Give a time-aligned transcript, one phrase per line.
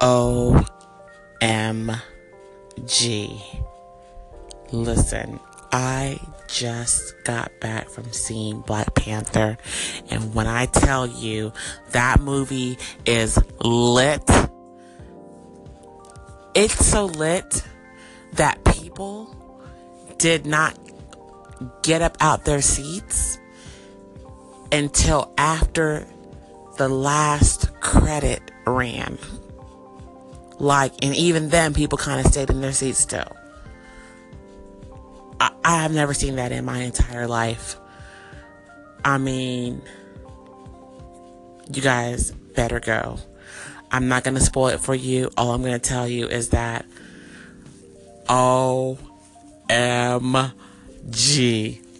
[0.00, 0.62] OMG.
[4.70, 5.40] Listen,
[5.72, 9.58] I just got back from seeing Black Panther,
[10.10, 11.52] and when I tell you
[11.90, 14.22] that movie is lit,
[16.54, 17.64] it's so lit
[18.34, 19.34] that people
[20.18, 20.78] did not
[21.82, 23.38] get up out their seats
[24.70, 26.06] until after
[26.76, 29.18] the last credit ran.
[30.58, 33.36] Like, and even then, people kind of stayed in their seats still.
[35.40, 37.76] I, I have never seen that in my entire life.
[39.04, 39.82] I mean,
[41.72, 43.18] you guys better go.
[43.90, 45.30] I'm not going to spoil it for you.
[45.36, 46.84] All I'm going to tell you is that
[48.28, 48.90] OMG.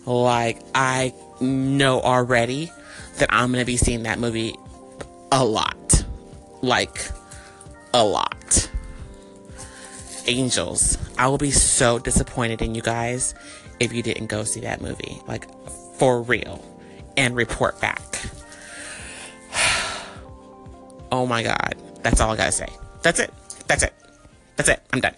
[0.05, 2.73] Like, I know already
[3.19, 4.55] that I'm going to be seeing that movie
[5.31, 6.05] a lot.
[6.63, 7.09] Like,
[7.95, 8.38] a lot.
[10.29, 10.99] Angels.
[11.17, 13.35] I will be so disappointed in you guys
[13.81, 15.21] if you didn't go see that movie.
[15.27, 15.49] Like,
[15.95, 16.65] for real.
[17.17, 18.01] And report back.
[21.11, 21.75] oh my God.
[22.03, 22.69] That's all I gotta say.
[23.03, 23.33] That's it.
[23.67, 23.95] That's it.
[24.57, 24.83] That's it.
[24.93, 25.15] I'm done.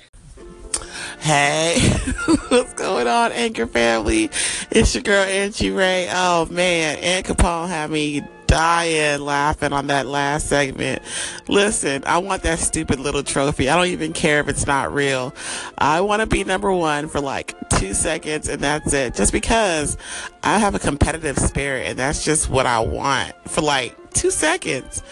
[1.20, 1.78] Hey,
[2.48, 4.30] what's going on, Anchor family?
[4.70, 6.08] It's your girl Angie Ray.
[6.10, 11.02] Oh man, Ann Capone had me dying laughing on that last segment.
[11.46, 13.68] Listen, I want that stupid little trophy.
[13.68, 15.32] I don't even care if it's not real.
[15.78, 19.14] I want to be number one for like two seconds and that's it.
[19.14, 19.96] Just because
[20.42, 25.04] I have a competitive spirit and that's just what I want for like two seconds.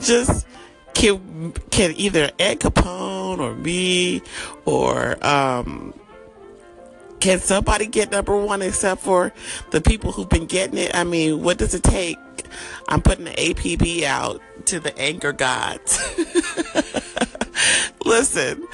[0.00, 0.46] Just
[0.94, 4.22] can can either Ed Capone or me
[4.64, 5.92] or um
[7.20, 9.32] can somebody get number one except for
[9.70, 10.94] the people who've been getting it?
[10.94, 12.18] I mean, what does it take?
[12.88, 15.98] I'm putting the APB out to the Anchor gods.
[18.04, 18.66] Listen,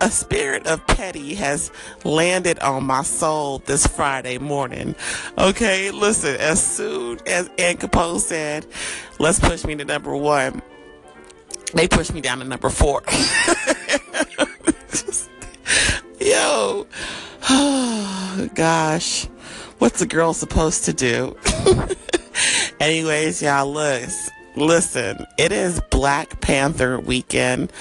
[0.00, 1.70] a spirit of petty has
[2.04, 4.94] landed on my soul this Friday morning.
[5.36, 8.66] Okay, listen, as soon as Ann Capone said,
[9.18, 10.62] let's push me to number one,
[11.74, 13.02] they pushed me down to number four.
[14.90, 15.28] Just,
[16.20, 16.86] yo,
[17.48, 19.26] oh, gosh,
[19.78, 21.36] what's a girl supposed to do?
[22.80, 24.08] Anyways, y'all, look,
[24.56, 27.72] listen, it is Black Panther weekend.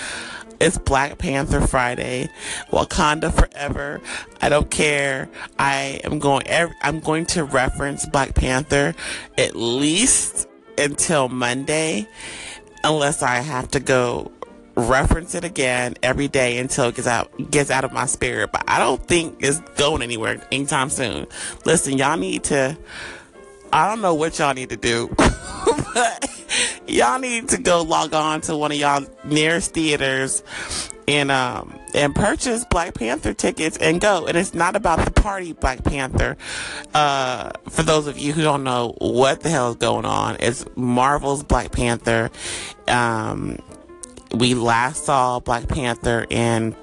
[0.59, 2.29] It's Black Panther Friday.
[2.72, 4.01] Wakanda forever.
[4.41, 5.29] I don't care.
[5.59, 6.47] I am going.
[6.81, 8.95] I'm going to reference Black Panther
[9.38, 12.07] at least until Monday
[12.83, 14.31] unless I have to go
[14.77, 18.51] reference it again every day until it gets out gets out of my spirit.
[18.51, 21.27] But I don't think it's going anywhere anytime soon.
[21.65, 22.77] Listen, y'all need to
[23.73, 26.29] I don't know what y'all need to do, but
[26.88, 30.43] y'all need to go log on to one of y'all nearest theaters
[31.07, 34.27] and um and purchase Black Panther tickets and go.
[34.27, 36.38] And it's not about the party Black Panther.
[36.94, 40.65] Uh, for those of you who don't know what the hell is going on, it's
[40.75, 42.29] Marvel's Black Panther.
[42.88, 43.57] Um,
[44.33, 46.75] we last saw Black Panther in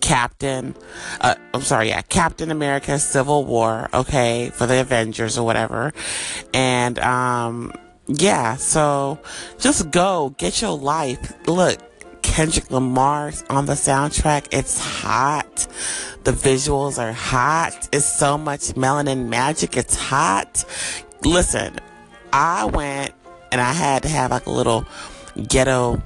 [0.00, 0.74] Captain,
[1.20, 5.92] uh, I'm sorry, yeah, Captain America Civil War, okay, for the Avengers or whatever.
[6.52, 7.72] And, um,
[8.06, 9.18] yeah, so
[9.58, 11.32] just go, get your life.
[11.46, 11.78] Look,
[12.22, 14.48] Kendrick Lamar's on the soundtrack.
[14.50, 15.66] It's hot.
[16.24, 17.88] The visuals are hot.
[17.92, 19.76] It's so much melanin magic.
[19.76, 20.64] It's hot.
[21.24, 21.78] Listen,
[22.32, 23.14] I went
[23.52, 24.84] and I had to have like a little
[25.48, 26.02] ghetto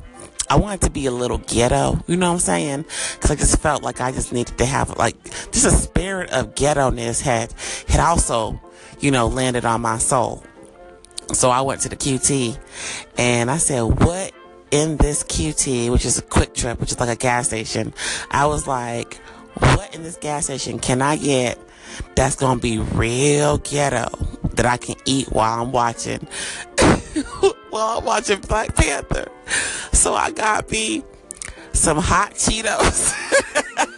[0.51, 2.85] I wanted to be a little ghetto, you know what I'm saying?
[3.21, 5.23] Cause I just felt like I just needed to have like
[5.53, 7.53] just a spirit of ghetto-ness had
[7.89, 8.61] had also,
[9.01, 10.43] you know, landed on my soul.
[11.33, 12.59] So I went to the QT
[13.19, 14.33] and I said, "What
[14.71, 17.93] in this QT, which is a QuikTrip, which is like a gas station?"
[18.31, 19.21] I was like,
[19.59, 21.59] "What in this gas station can I get
[22.15, 24.09] that's gonna be real ghetto
[24.55, 26.27] that I can eat while I'm watching
[27.71, 29.29] while I'm watching Black Panther?"
[29.93, 31.03] So I got me
[31.73, 33.15] some hot Cheetos.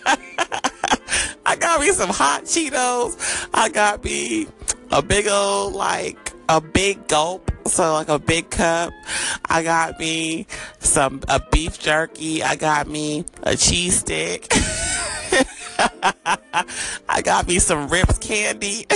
[1.46, 3.48] I got me some hot Cheetos.
[3.52, 4.46] I got me
[4.90, 7.50] a big old, like, a big gulp.
[7.66, 8.92] So like a big cup.
[9.48, 10.46] I got me
[10.80, 12.42] some, a beef jerky.
[12.42, 14.48] I got me a cheese stick.
[17.08, 18.86] I got me some Rips candy.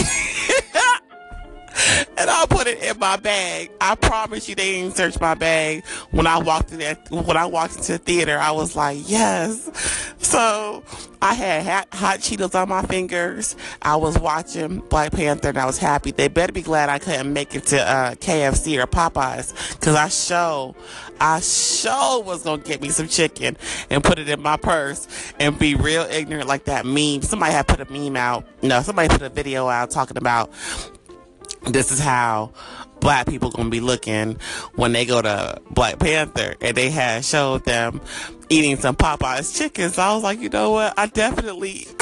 [2.19, 3.71] and I put it in my bag.
[3.81, 7.11] I promise you, they didn't search my bag when I walked in that.
[7.11, 9.71] When I walked into the theater, I was like, yes.
[10.19, 10.82] So
[11.21, 13.56] I had hot, hot Cheetos on my fingers.
[13.82, 16.11] I was watching Black Panther, and I was happy.
[16.11, 20.09] They better be glad I couldn't make it to uh, KFC or Popeyes, cause I
[20.09, 20.75] show,
[21.20, 23.56] I show was gonna get me some chicken
[23.91, 25.09] and put it in my purse
[25.41, 27.23] and be real ignorant like that meme.
[27.23, 28.44] Somebody had put a meme out.
[28.62, 30.50] No, somebody put a video out talking about
[31.67, 32.53] this is how
[33.01, 34.39] black people gonna be looking
[34.75, 38.01] when they go to Black Panther and they had showed them
[38.49, 39.91] eating some Popeyes chicken.
[39.91, 40.95] So I was like, you know what?
[40.99, 41.87] I definitely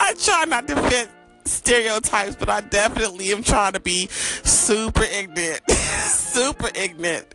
[0.00, 1.08] I try not to fit
[1.44, 5.60] stereotypes, but I definitely am trying to be super ignorant.
[5.70, 7.26] super ignorant.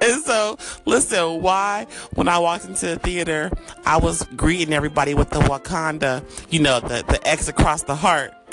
[0.00, 3.50] And so, listen, why when I walked into the theater,
[3.84, 8.32] I was greeting everybody with the Wakanda, you know, the, the X across the heart.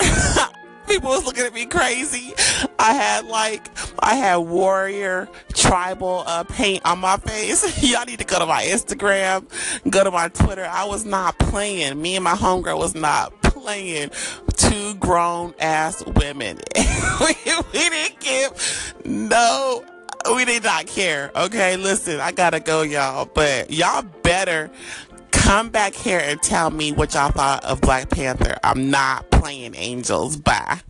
[0.94, 2.32] people was looking at me crazy.
[2.78, 3.68] I had like
[3.98, 7.82] I had warrior tribal uh, paint on my face.
[7.92, 9.44] Y'all need to go to my Instagram,
[9.90, 10.64] go to my Twitter.
[10.64, 12.00] I was not playing.
[12.00, 14.10] Me and my homegirl was not playing.
[14.56, 16.60] Two grown ass women.
[17.20, 17.34] we,
[17.72, 19.84] we didn't give no.
[20.32, 21.32] We did not care.
[21.36, 23.26] Okay, listen, I gotta go, y'all.
[23.26, 24.70] But y'all better
[25.34, 28.56] come back here and tell me what y'all thought of Black Panther.
[28.62, 30.36] I'm not playing Angels.
[30.36, 30.80] Bye.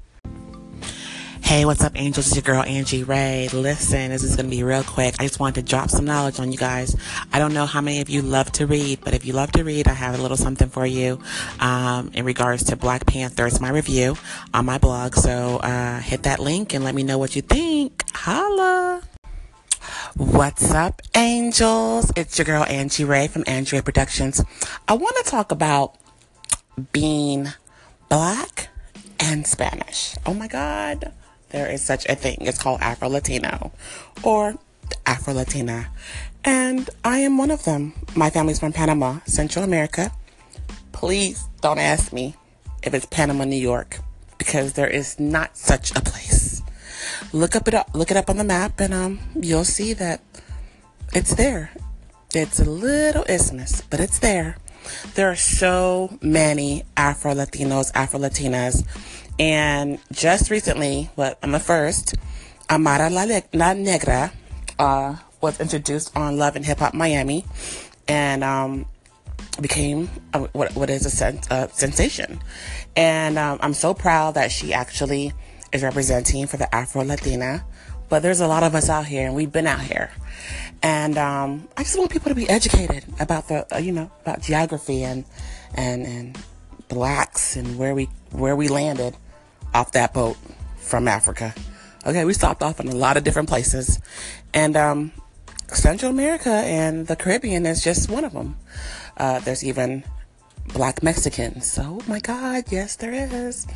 [1.45, 2.29] Hey, what's up, Angels?
[2.29, 3.49] It's your girl, Angie Ray.
[3.53, 5.15] Listen, this is going to be real quick.
[5.21, 6.97] I just wanted to drop some knowledge on you guys.
[7.35, 9.63] I don't know how many of you love to read, but if you love to
[9.63, 11.21] read, I have a little something for you
[11.61, 13.47] um, in regards to Black Panther.
[13.47, 14.17] It's my review
[14.55, 15.17] on my blog.
[15.17, 18.05] So uh, hit that link and let me know what you think.
[18.15, 19.03] Holla!
[20.17, 22.13] What's up, angels?
[22.15, 24.45] It's your girl Angie Ray from Angie Ray Productions.
[24.87, 25.97] I want to talk about
[26.93, 27.49] being
[28.09, 28.69] black
[29.19, 30.15] and Spanish.
[30.25, 31.13] Oh my God,
[31.49, 32.37] there is such a thing.
[32.43, 33.73] It's called Afro Latino
[34.23, 34.55] or
[35.05, 35.89] Afro Latina.
[36.45, 37.95] And I am one of them.
[38.15, 40.13] My family's from Panama, Central America.
[40.93, 42.37] Please don't ask me
[42.85, 43.99] if it's Panama, New York,
[44.39, 46.63] because there is not such a place
[47.35, 50.21] look up it up, look it up on the map, and um, you'll see that
[51.13, 51.73] it's there.
[52.33, 54.57] It's a little isthmus, but it's there.
[55.15, 58.87] There are so many Afro Latinos, Afro Latinas,
[59.39, 62.15] and just recently, what I'm the first,
[62.71, 64.33] Amara La, La Negra
[64.79, 67.45] uh, was introduced on Love and Hip Hop Miami,
[68.07, 68.87] and um,
[69.61, 72.41] became a, what what is a sen- a sensation.
[72.95, 75.33] And um, I'm so proud that she actually
[75.75, 77.65] is representing for the Afro Latina.
[78.09, 80.11] But there's a lot of us out here, and we've been out here.
[80.83, 84.41] And um, I just want people to be educated about the, uh, you know, about
[84.41, 85.25] geography and
[85.75, 86.39] and and
[86.89, 89.17] blacks and where we where we landed
[89.73, 90.37] off that boat
[90.77, 91.55] from Africa.
[92.07, 93.99] Okay, we stopped off in a lot of different places,
[94.53, 95.13] and um,
[95.69, 98.57] Central America and the Caribbean is just one of them.
[99.17, 100.05] Uh, there's even
[100.75, 101.79] black Mexicans.
[101.81, 103.67] Oh my God, yes, there is.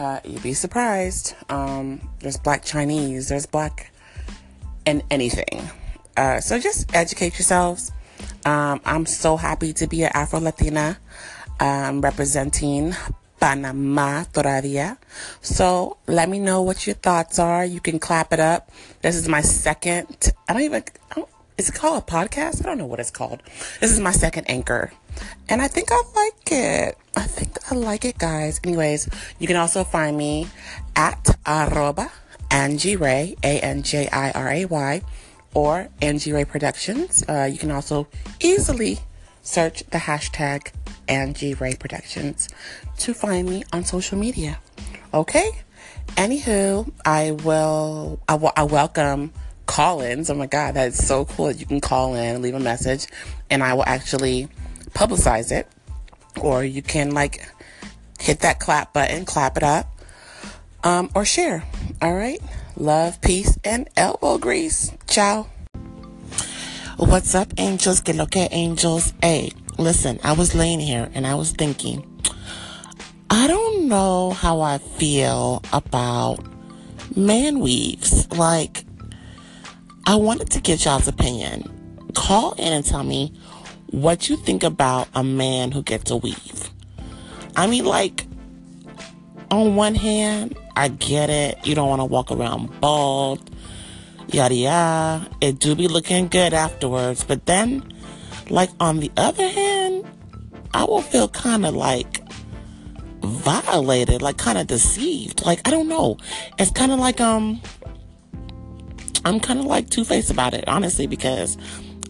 [0.00, 1.34] Uh, you'd be surprised.
[1.50, 3.92] Um, there's black Chinese, there's black
[4.86, 5.68] and anything.
[6.16, 7.92] Uh, so just educate yourselves.
[8.46, 10.96] Um, I'm so happy to be an Afro Latina.
[11.60, 12.94] Um, representing
[13.38, 14.96] Panama todavía.
[15.42, 17.62] So let me know what your thoughts are.
[17.66, 18.70] You can clap it up.
[19.02, 20.32] This is my second.
[20.48, 20.82] I don't even.
[21.10, 22.64] I don't, is it called a podcast?
[22.64, 23.42] I don't know what it's called.
[23.80, 24.92] This is my second anchor.
[25.48, 26.98] And I think I like it.
[27.16, 28.60] I think I like it, guys.
[28.64, 29.08] Anyways,
[29.38, 30.48] you can also find me
[30.96, 32.10] at arroba
[32.50, 35.02] Angie Ray, A N J I R A Y,
[35.54, 37.24] or Angie Ray Productions.
[37.28, 38.06] Uh, you can also
[38.40, 38.98] easily
[39.42, 40.72] search the hashtag
[41.08, 42.48] Angie Ray Productions
[42.98, 44.58] to find me on social media.
[45.12, 45.50] Okay?
[46.16, 49.32] Anywho, I will, I, w- I welcome
[49.66, 50.28] call ins.
[50.30, 53.06] Oh my God, that is so cool you can call in, leave a message,
[53.48, 54.48] and I will actually
[54.94, 55.68] publicize it,
[56.40, 57.46] or you can like
[58.18, 59.86] hit that clap button, clap it up,
[60.84, 61.64] um, or share.
[62.02, 62.40] All right.
[62.76, 64.92] Love, peace, and elbow grease.
[65.06, 65.48] Ciao.
[66.96, 68.00] What's up, angels?
[68.00, 69.12] Que lo que angels?
[69.22, 72.06] Hey, listen, I was laying here and I was thinking,
[73.30, 76.38] I don't know how I feel about
[77.16, 78.30] man weaves.
[78.32, 78.84] Like,
[80.06, 81.64] I wanted to get y'all's opinion.
[82.14, 83.32] Call in and tell me
[83.90, 86.70] what you think about a man who gets a weave.
[87.56, 88.26] I mean, like,
[89.50, 91.66] on one hand, I get it.
[91.66, 93.50] You don't want to walk around bald,
[94.28, 95.28] yada yada.
[95.40, 97.24] It do be looking good afterwards.
[97.24, 97.82] But then,
[98.48, 100.06] like, on the other hand,
[100.72, 102.22] I will feel kind of like
[103.22, 105.44] violated, like kind of deceived.
[105.44, 106.16] Like I don't know.
[106.58, 107.60] It's kind of like um
[109.24, 111.58] I'm kind of like two-faced about it, honestly, because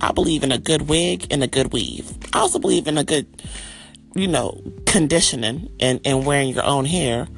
[0.01, 2.13] I believe in a good wig and a good weave.
[2.33, 3.27] I also believe in a good
[4.15, 7.29] you know, conditioning and, and wearing your own hair.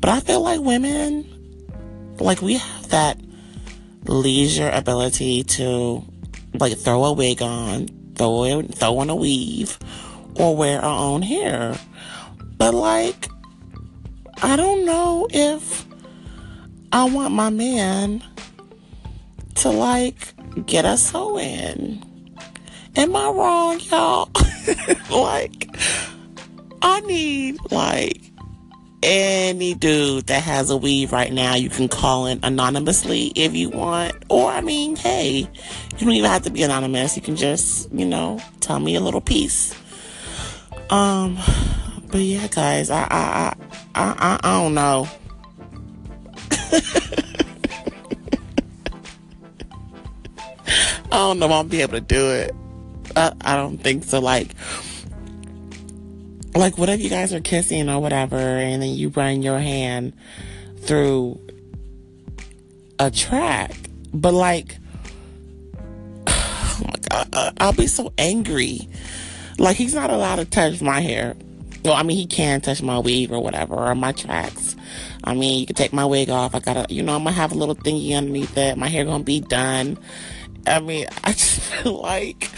[0.00, 1.28] But I feel like women
[2.20, 3.18] like we have that
[4.04, 6.04] leisure ability to
[6.54, 9.78] like throw a wig on, throw throw on a weave,
[10.36, 11.78] or wear our own hair.
[12.56, 13.28] But like,
[14.42, 15.86] I don't know if
[16.92, 18.22] I want my man
[19.56, 20.34] to like
[20.66, 22.02] get a sew in.
[22.96, 24.30] Am I wrong, y'all?
[25.10, 25.68] like,
[26.82, 28.32] I need like
[29.02, 33.70] any dude that has a weave right now, you can call in anonymously if you
[33.70, 34.14] want.
[34.28, 37.16] Or, I mean, hey, you don't even have to be anonymous.
[37.16, 39.74] You can just, you know, tell me a little piece.
[40.90, 41.38] Um,
[42.10, 43.54] but yeah, guys, I, I,
[43.94, 45.08] I, I, I don't know.
[51.12, 52.54] I don't know if I'll be able to do it.
[53.14, 54.18] I, I don't think so.
[54.18, 54.48] Like,
[56.54, 60.14] like what if you guys are kissing or whatever and then you run your hand
[60.78, 61.38] through
[62.98, 63.76] a track.
[64.14, 64.78] But like
[66.26, 68.88] oh i'll be so angry.
[69.58, 71.36] Like he's not allowed to touch my hair.
[71.84, 74.76] Well i mean he can touch my weave or whatever or my tracks.
[75.24, 76.54] I mean you can take my wig off.
[76.54, 78.78] I gotta you know i'm gonna have a little thingy underneath it.
[78.78, 79.98] My hair gonna be done
[80.66, 82.50] i mean i just feel like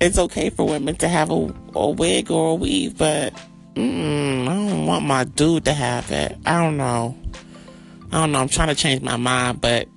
[0.00, 3.32] it's okay for women to have a, a wig or a weave, but
[3.74, 6.36] mm, I don't want my dude to have it.
[6.44, 7.16] I don't know.
[8.12, 8.40] I don't know.
[8.40, 9.88] I'm trying to change my mind, but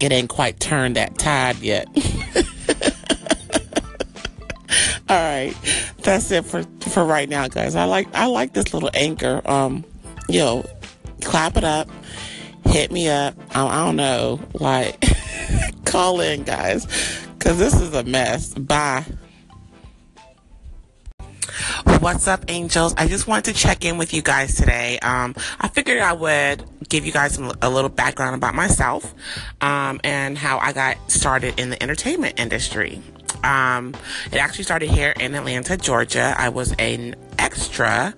[0.00, 1.88] it ain't quite turned that tide yet.
[5.08, 5.54] All right,
[5.98, 7.76] that's it for for right now, guys.
[7.76, 9.40] I like I like this little anchor.
[9.44, 9.84] Um,
[10.28, 10.64] yo,
[11.22, 11.88] clap it up,
[12.64, 13.34] hit me up.
[13.54, 15.04] I, I don't know, like
[15.84, 16.86] call in, guys
[17.46, 18.54] because this is a mess.
[18.54, 19.04] Bye.
[22.00, 22.92] What's up, angels?
[22.96, 24.98] I just wanted to check in with you guys today.
[24.98, 29.14] Um, I figured I would give you guys some, a little background about myself
[29.60, 33.00] um, and how I got started in the entertainment industry.
[33.44, 33.94] Um,
[34.32, 36.34] it actually started here in Atlanta, Georgia.
[36.36, 38.12] I was an extra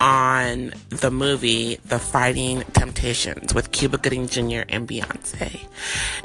[0.00, 4.62] on the movie The Fighting Temptations with Cuba Gooding Jr.
[4.68, 5.60] and Beyonce.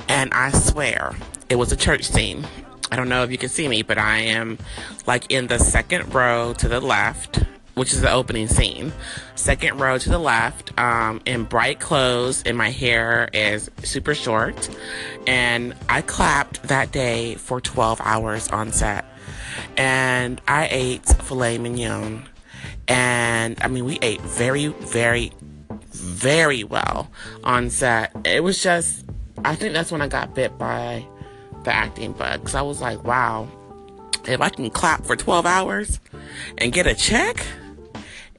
[0.08, 1.16] And I swear,
[1.50, 2.48] it was a church scene.
[2.92, 4.58] I don't know if you can see me, but I am
[5.06, 7.44] like in the second row to the left,
[7.76, 8.92] which is the opening scene.
[9.36, 14.70] Second row to the left, um, in bright clothes, and my hair is super short.
[15.28, 19.06] And I clapped that day for 12 hours on set.
[19.78, 22.26] And I ate filet mignon.
[22.90, 25.32] And I mean, we ate very, very,
[25.92, 27.10] very well
[27.44, 28.12] on set.
[28.26, 29.06] It was just,
[29.46, 31.06] I think that's when I got bit by
[31.64, 32.44] the acting bug.
[32.44, 33.48] Cause I was like, wow,
[34.28, 36.00] if I can clap for 12 hours
[36.58, 37.46] and get a check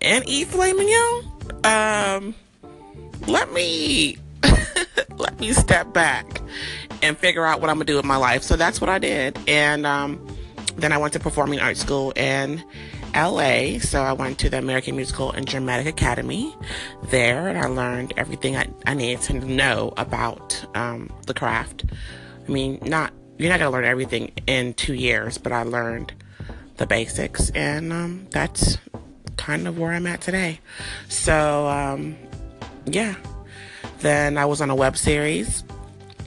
[0.00, 1.24] and eat filet mignon,
[1.64, 2.34] um,
[3.28, 4.18] let me,
[5.16, 6.40] let me step back
[7.02, 8.42] and figure out what I'm gonna do with my life.
[8.42, 9.38] So that's what I did.
[9.46, 10.26] And, um,
[10.76, 12.64] then I went to performing arts school in
[13.14, 13.78] LA.
[13.78, 16.54] So I went to the American Musical and Dramatic Academy
[17.10, 21.84] there, and I learned everything I, I needed to know about um, the craft.
[22.46, 26.12] I mean, not you're not gonna learn everything in two years, but I learned
[26.76, 28.78] the basics, and um, that's
[29.36, 30.60] kind of where I'm at today.
[31.08, 32.16] So, um,
[32.84, 33.14] yeah.
[34.00, 35.64] Then I was on a web series.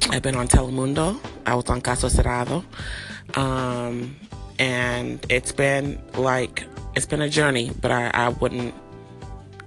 [0.09, 1.19] I've been on Telemundo.
[1.45, 2.63] I was on Caso Cerrado.
[3.37, 4.15] Um,
[4.59, 8.73] and it's been like, it's been a journey, but I, I wouldn't,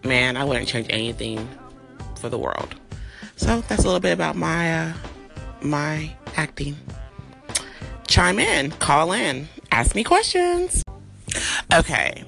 [0.05, 1.49] man, I wouldn't change anything
[2.19, 2.75] for the world.
[3.37, 4.93] So that's a little bit about my, uh,
[5.63, 6.77] my acting
[8.07, 10.83] chime in, call in, ask me questions.
[11.73, 12.25] Okay,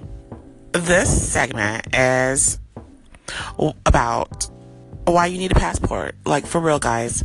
[0.72, 2.58] this segment is
[3.86, 4.50] about
[5.06, 6.14] why you need a passport.
[6.26, 7.24] Like, for real, guys,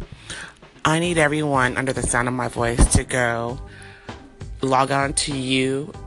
[0.85, 3.59] I need everyone under the sound of my voice to go
[4.65, 5.31] log on to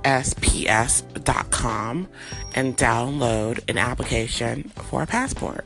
[0.04, 0.38] usps.com
[2.54, 5.64] and download an application for a passport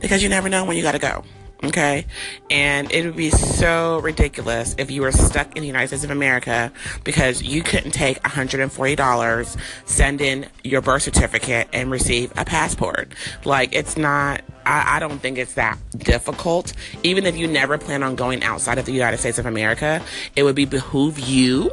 [0.00, 1.24] because you never know when you got to go.
[1.64, 2.06] Okay.
[2.50, 6.10] And it would be so ridiculous if you were stuck in the United States of
[6.10, 6.70] America
[7.02, 13.12] because you couldn't take $140, send in your birth certificate, and receive a passport.
[13.44, 16.74] Like, it's not, I, I don't think it's that difficult.
[17.02, 20.00] Even if you never plan on going outside of the United States of America,
[20.36, 21.72] it would be behoove you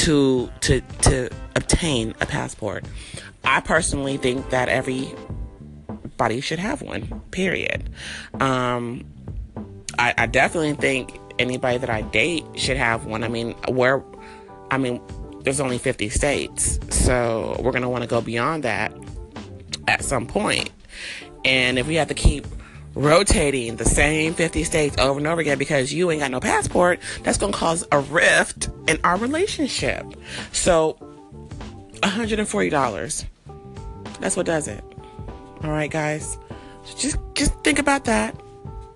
[0.00, 2.86] to to to obtain a passport.
[3.44, 7.20] I personally think that everybody should have one.
[7.30, 7.90] Period.
[8.40, 9.04] Um,
[9.98, 13.24] I, I definitely think anybody that I date should have one.
[13.24, 14.02] I mean, where,
[14.70, 15.02] I mean,
[15.42, 18.94] there's only 50 states, so we're gonna want to go beyond that
[19.86, 20.70] at some point.
[21.44, 22.46] And if we have to keep
[22.94, 27.00] rotating the same 50 states over and over again because you ain't got no passport,
[27.22, 30.04] that's going to cause a rift in our relationship.
[30.52, 30.96] So,
[32.02, 33.24] $140.
[34.20, 34.84] That's what does it.
[35.62, 36.38] All right, guys.
[36.84, 38.34] So just just think about that.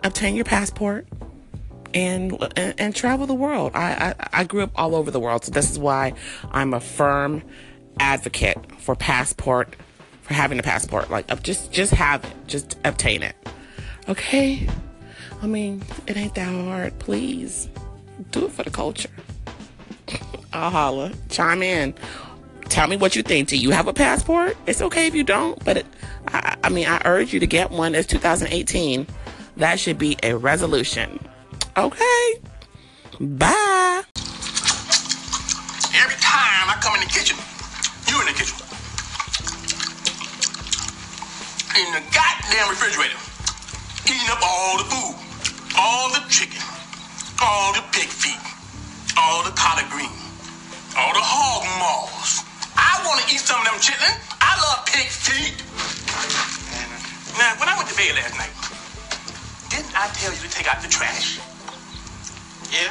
[0.03, 1.07] Obtain your passport
[1.93, 3.73] and and, and travel the world.
[3.75, 6.15] I, I I grew up all over the world, so this is why
[6.51, 7.43] I'm a firm
[7.99, 9.77] advocate for passport
[10.23, 11.11] for having a passport.
[11.11, 13.37] Like, just just have it, just obtain it.
[14.09, 14.69] Okay?
[15.43, 16.99] I mean, it ain't that hard.
[16.99, 17.69] Please
[18.31, 19.11] do it for the culture.
[20.53, 21.13] I'll holla.
[21.31, 21.95] Chime in.
[22.69, 23.49] Tell me what you think.
[23.49, 24.57] Do you have a passport?
[24.67, 25.87] It's okay if you don't, but it,
[26.29, 27.95] I, I mean, I urge you to get one.
[27.95, 29.07] It's 2018.
[29.57, 31.19] That should be a resolution.
[31.77, 32.35] Okay.
[33.21, 34.03] Bye.
[35.95, 37.39] Every time I come in the kitchen,
[38.09, 38.59] you in the kitchen.
[41.77, 43.24] In the goddamn refrigerator
[44.07, 45.17] eating up all the food,
[45.77, 46.61] all the chicken,
[47.43, 48.41] all the pig feet,
[49.17, 50.13] all the collard green,
[50.97, 52.45] all the hog maws.
[52.77, 54.15] I want to eat some of them chitlin.
[54.41, 55.57] I love pig feet.
[57.39, 58.55] Now, when I went to bed last night,
[59.71, 61.41] didn't I tell you to take out the trash?
[62.71, 62.91] Yeah,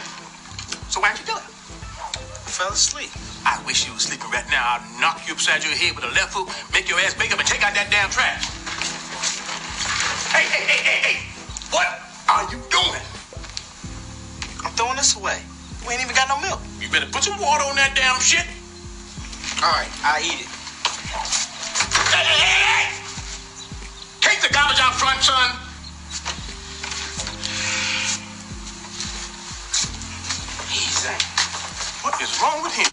[0.89, 1.43] So why'd you do it?
[1.43, 3.11] I fell asleep.
[3.45, 4.79] I wish you were sleeping right now.
[4.79, 7.39] I'd knock you upside your head with a left hook, make your ass wake up
[7.39, 8.52] and take out that damn trash.
[10.33, 11.17] Hey, hey, hey, hey, hey!
[11.69, 11.85] What
[12.27, 13.05] are you doing?
[14.65, 15.37] I'm throwing this away.
[15.85, 16.59] We ain't even got no milk.
[16.81, 18.41] You better put some water on that damn shit.
[19.61, 20.49] All right, I eat it.
[22.09, 22.85] Hey, hey, hey, hey!
[24.21, 25.53] Take the garbage out front, son.
[30.73, 31.13] Easy.
[32.01, 32.92] What is wrong with him?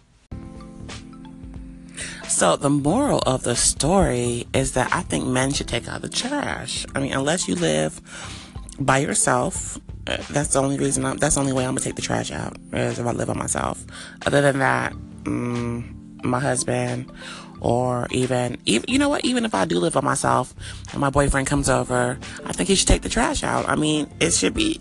[2.40, 6.08] So the moral of the story is that I think men should take out the
[6.08, 6.86] trash.
[6.94, 8.00] I mean, unless you live
[8.78, 11.04] by yourself, uh, that's the only reason.
[11.04, 13.28] I'm, that's the only way I'm gonna take the trash out is if I live
[13.28, 13.84] by myself.
[14.24, 14.94] Other than that,
[15.24, 17.12] mm, my husband,
[17.60, 19.22] or even, even you know what?
[19.22, 20.54] Even if I do live by myself
[20.92, 23.68] and my boyfriend comes over, I think he should take the trash out.
[23.68, 24.80] I mean, it should be.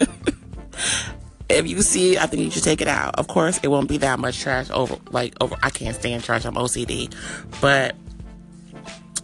[1.48, 3.16] if you see, I think you should take it out.
[3.16, 6.44] Of course, it won't be that much trash over, like, over, I can't stand trash,
[6.44, 7.12] I'm OCD.
[7.60, 7.94] But,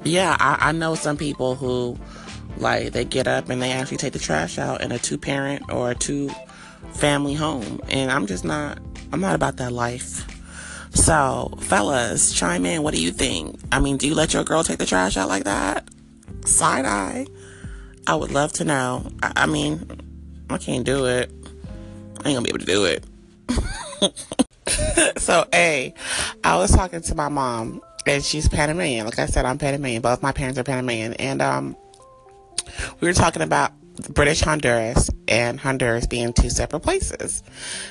[0.04, 1.98] yeah, I, I know some people who,
[2.58, 5.72] like, they get up and they actually take the trash out in a two parent
[5.72, 6.30] or a two
[6.92, 7.80] family home.
[7.88, 8.78] And I'm just not,
[9.12, 10.26] I'm not about that life.
[10.92, 12.82] So, fellas, chime in.
[12.82, 13.58] What do you think?
[13.72, 15.88] I mean, do you let your girl take the trash out like that?
[16.44, 17.26] Side eye.
[18.06, 19.06] I would love to know.
[19.22, 19.88] I, I mean,
[20.50, 21.32] I can't do it.
[22.24, 23.04] I ain't gonna be able to do it.
[25.18, 25.94] so, A,
[26.44, 29.06] I was talking to my mom, and she's Panamanian.
[29.06, 30.02] Like I said, I'm Panamanian.
[30.02, 31.14] Both my parents are Panamanian.
[31.14, 31.76] And um,
[33.00, 33.72] we were talking about
[34.08, 37.42] British Honduras and Honduras being two separate places.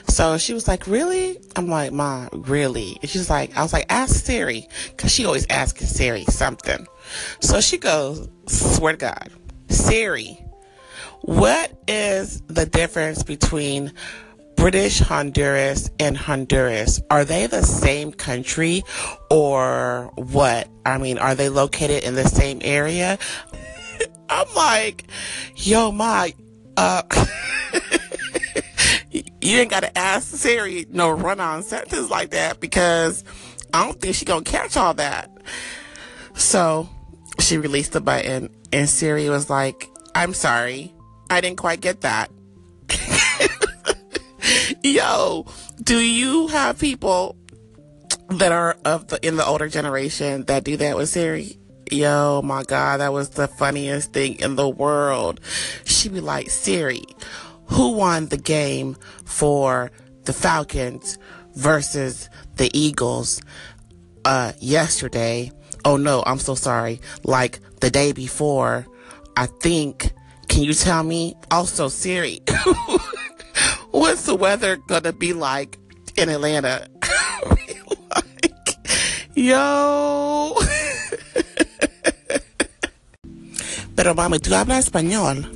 [0.08, 1.40] So she was like, Really?
[1.56, 2.98] I'm like, Ma, really?
[3.02, 4.68] And she's like, I was like, Ask Siri.
[4.90, 6.88] Because she always asks Siri something.
[7.40, 9.32] So she goes, Swear to God,
[9.70, 10.44] Siri,
[11.22, 13.94] what is the difference between
[14.56, 17.02] British Honduras and Honduras?
[17.10, 18.84] Are they the same country
[19.30, 20.68] or what?
[20.86, 23.18] I mean, are they located in the same area?
[24.30, 25.06] I'm like,
[25.56, 26.34] yo, my,
[26.78, 27.04] uh,
[29.12, 33.24] you ain't gotta ask Siri no run on sentence like that because
[33.74, 35.32] I don't think she gonna catch all that.
[36.36, 36.90] So
[37.40, 40.94] she released the button and Siri was like, I'm sorry.
[41.30, 42.32] I didn't quite get that.
[44.84, 45.46] Yo,
[45.84, 47.36] do you have people
[48.30, 51.58] that are of the in the older generation that do that with Siri?
[51.92, 55.40] Yo, my God, that was the funniest thing in the world.
[55.86, 57.04] She'd be like, Siri,
[57.66, 59.92] who won the game for
[60.26, 61.18] the Falcons
[61.56, 63.42] versus the Eagles
[64.26, 65.52] uh yesterday?
[65.86, 67.02] Oh no, I'm so sorry.
[67.24, 68.86] Like the day before,
[69.36, 70.14] I think
[70.60, 72.42] can you tell me also Siri
[73.92, 75.78] what's the weather gonna be like
[76.18, 76.86] in Atlanta?
[78.12, 78.76] like,
[79.36, 80.54] yo.
[83.96, 85.50] Pero mami, tú hablas español.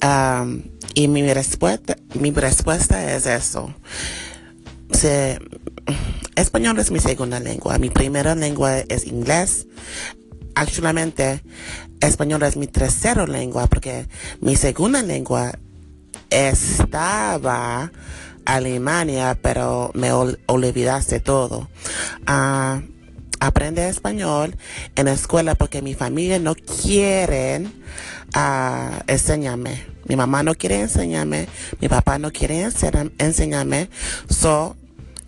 [0.00, 0.62] Um,
[0.94, 3.74] y mi respuesta, mi respuesta es eso.
[4.92, 5.40] se,
[6.36, 7.78] español es mi segunda lengua.
[7.78, 9.66] Mi primera lengua es inglés.
[10.54, 11.42] Actualmente,
[12.02, 14.06] español es mi tercera lengua porque
[14.40, 15.52] mi segunda lengua
[16.30, 17.92] estaba
[18.44, 21.68] Alemania, pero me olvidaste todo.
[22.28, 22.82] Uh,
[23.40, 24.56] aprende español
[24.96, 27.66] en la escuela porque mi familia no quiere
[28.36, 29.84] uh, enseñarme.
[30.06, 31.46] Mi mamá no quiere enseñarme,
[31.80, 32.68] mi papá no quiere
[33.18, 33.88] enseñarme.
[34.28, 34.76] So,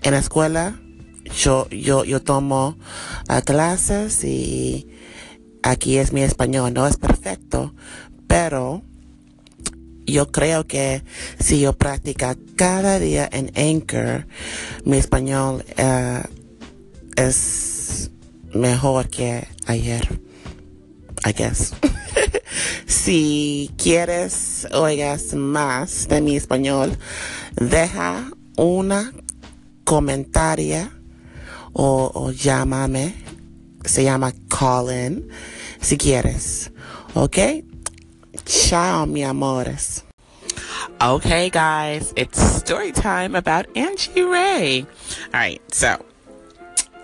[0.03, 0.75] en la escuela
[1.25, 2.77] yo, yo, yo tomo
[3.31, 4.89] uh, clases y
[5.65, 6.73] aquí es mi español.
[6.75, 7.75] No es perfecto,
[8.29, 8.83] pero
[10.07, 11.03] yo creo que
[11.41, 14.27] si yo practica cada día en Anchor,
[14.85, 16.29] mi español uh,
[17.17, 18.11] es
[18.53, 20.21] mejor que ayer.
[21.27, 21.73] I guess.
[22.87, 26.99] si quieres oigas más de mi español,
[27.57, 29.11] deja una
[29.85, 30.91] comentaria
[31.73, 33.15] o llámame.
[33.87, 35.31] Se llama Colin.
[35.85, 36.71] Si quieres.
[37.15, 37.63] ¿Ok?
[38.47, 40.03] Ciao, mi amores.
[41.03, 44.87] Okay, guys, it's story time about Angie Ray.
[45.35, 46.03] All right, so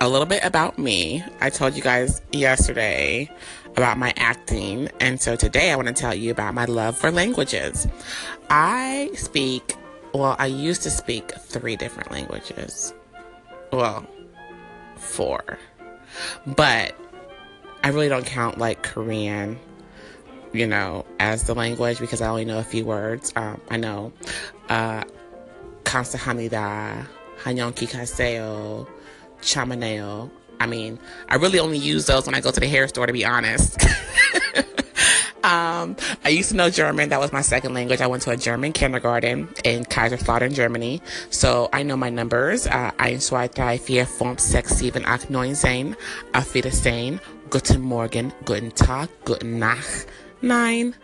[0.01, 1.23] a little bit about me.
[1.43, 3.29] I told you guys yesterday
[3.77, 7.11] about my acting, and so today I want to tell you about my love for
[7.11, 7.87] languages.
[8.49, 9.77] I speak,
[10.15, 12.95] well, I used to speak three different languages.
[13.73, 14.07] Well,
[14.97, 15.59] four.
[16.47, 16.95] But
[17.83, 19.59] I really don't count like Korean,
[20.53, 23.33] you know, as the language because I only know a few words.
[23.37, 24.13] Um, I know
[24.69, 25.05] uh,
[25.85, 27.07] Kamsahamnida,
[27.43, 28.87] Hanyon Kikaseo,
[29.41, 30.31] Chamaneo.
[30.61, 33.15] I mean, I really only use those when I go to the hair store, to
[33.15, 33.83] be honest.
[35.43, 37.09] um, I used to know German.
[37.09, 38.03] That was my second language.
[38.03, 41.01] I went to a German kindergarten in Kaiserslautern, Germany.
[41.31, 42.67] So I know my numbers.
[42.67, 45.97] Uh, 1, 2, 3, 4, 5, 6, 7, 8, 9, 10.
[46.35, 47.21] Auf Wiedersehen.
[47.51, 48.33] Guten Morgen.
[48.45, 49.09] Guten Tag.
[49.25, 50.07] Guten Nacht.
[50.41, 50.95] Nine.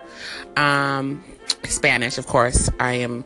[0.57, 1.25] Um,
[1.65, 2.71] Spanish, of course.
[2.79, 3.25] I am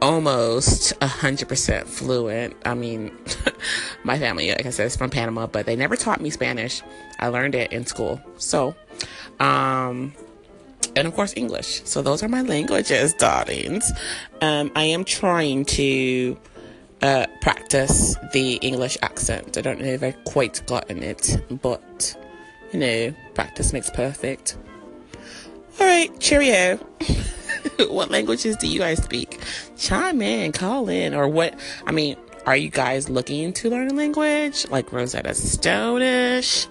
[0.00, 2.56] almost 100% fluent.
[2.64, 3.12] I mean,
[4.04, 6.82] my family, like I said, is from Panama, but they never taught me Spanish.
[7.20, 8.18] I learned it in school.
[8.38, 8.74] So,
[9.40, 10.14] um,
[10.96, 11.82] and of course, English.
[11.84, 13.92] So, those are my languages, darlings.
[14.40, 16.38] Um, I am trying to
[17.02, 19.58] uh, practice the English accent.
[19.58, 22.16] I don't know if I've quite gotten it, but
[22.74, 24.58] you know, practice makes perfect.
[25.80, 26.76] All right, cheerio.
[27.88, 29.40] what languages do you guys speak?
[29.78, 31.58] Chime in, call in, or what?
[31.86, 36.66] I mean, are you guys looking to learn a language like Rosetta Stonish,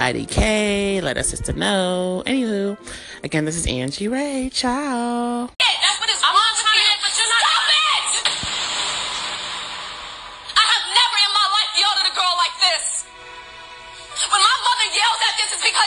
[0.00, 1.02] IDK?
[1.02, 2.22] Let us just know.
[2.26, 2.78] Anywho,
[3.22, 4.50] again, this is Angie Ray.
[4.50, 5.50] Ciao.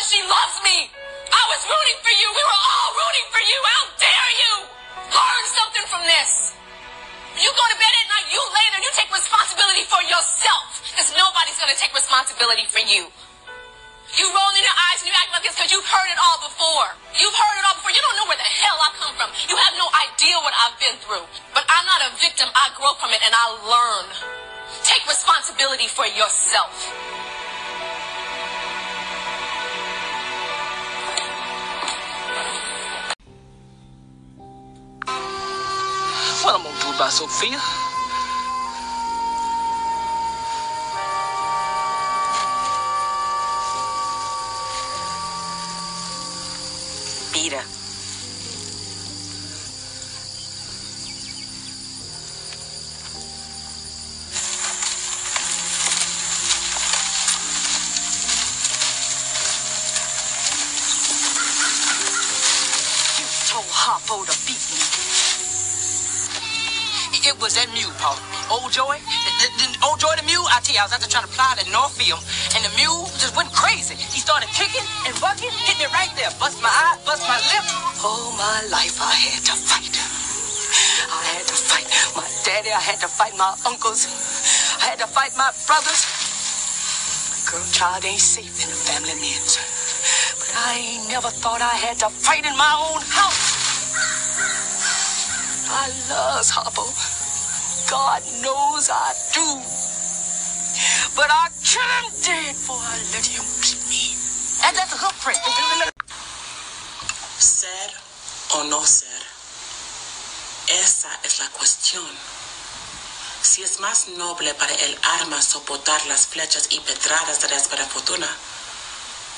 [0.06, 0.94] She loves me.
[1.34, 2.28] I was rooting for you.
[2.30, 3.60] We were all rooting for you.
[3.66, 4.54] How dare you?
[5.10, 6.54] Learn something from this.
[7.42, 10.86] You go to bed at night, you lay there, you take responsibility for yourself.
[10.94, 13.10] Because nobody's going to take responsibility for you.
[14.16, 16.40] You roll in your eyes and you act like this because you've heard it all
[16.40, 16.88] before.
[17.18, 17.92] You've heard it all before.
[17.92, 19.30] You don't know where the hell I come from.
[19.50, 21.26] You have no idea what I've been through.
[21.52, 22.48] But I'm not a victim.
[22.54, 24.08] I grow from it and I learn.
[24.86, 26.72] Take responsibility for yourself.
[36.98, 37.85] What I'm
[70.96, 72.24] out trying to fly that North Field,
[72.56, 73.96] and the mule just went crazy.
[74.00, 77.66] He started kicking and bucking, hit me right there, bust my eye, bust my lip.
[78.00, 79.92] All my life I had to fight.
[81.12, 82.72] I had to fight my daddy.
[82.72, 84.08] I had to fight my uncles.
[84.80, 86.08] I had to fight my brothers.
[87.50, 89.60] Girl, child ain't safe in the family men's.
[90.40, 93.56] But I ain't never thought I had to fight in my own house.
[95.68, 96.88] I loves Harpo.
[97.90, 99.75] God knows I do.
[101.16, 103.46] But I kill him dead before I let him
[103.88, 104.16] me.
[104.68, 105.40] And that's a print.
[107.40, 107.90] Ser
[108.56, 109.22] o no ser.
[110.68, 112.06] Esa es la cuestión.
[113.42, 117.86] Si es más noble para el arma soportar las flechas y pedradas de la espada
[117.86, 118.28] fortuna,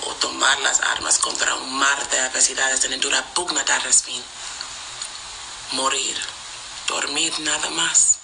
[0.05, 4.23] o tomar las armas contra un mar de adversidades en dura pugna dar fin.
[5.73, 6.17] Morir,
[6.87, 8.19] dormir nada más.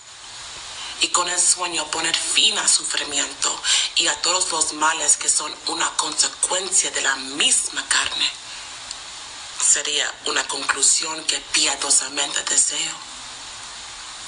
[1.03, 3.61] Y con el sueño poner fin a sufrimiento
[3.97, 8.31] y a todos los males que son una consecuencia de la misma carne.
[9.61, 12.95] Sería una conclusión que piadosamente deseo.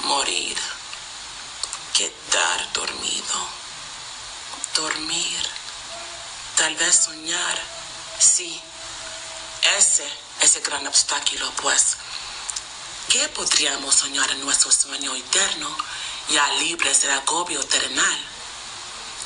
[0.02, 0.58] Morir.
[1.94, 3.48] Quedar dormido.
[4.76, 5.66] Dormir
[6.56, 7.62] Tal vez soñar,
[8.18, 8.62] sí.
[9.78, 10.08] Ese
[10.40, 11.98] es el gran obstáculo, pues.
[13.10, 15.76] ¿Qué podríamos soñar en nuestro sueño eterno,
[16.30, 18.20] ya libres del agobio terrenal?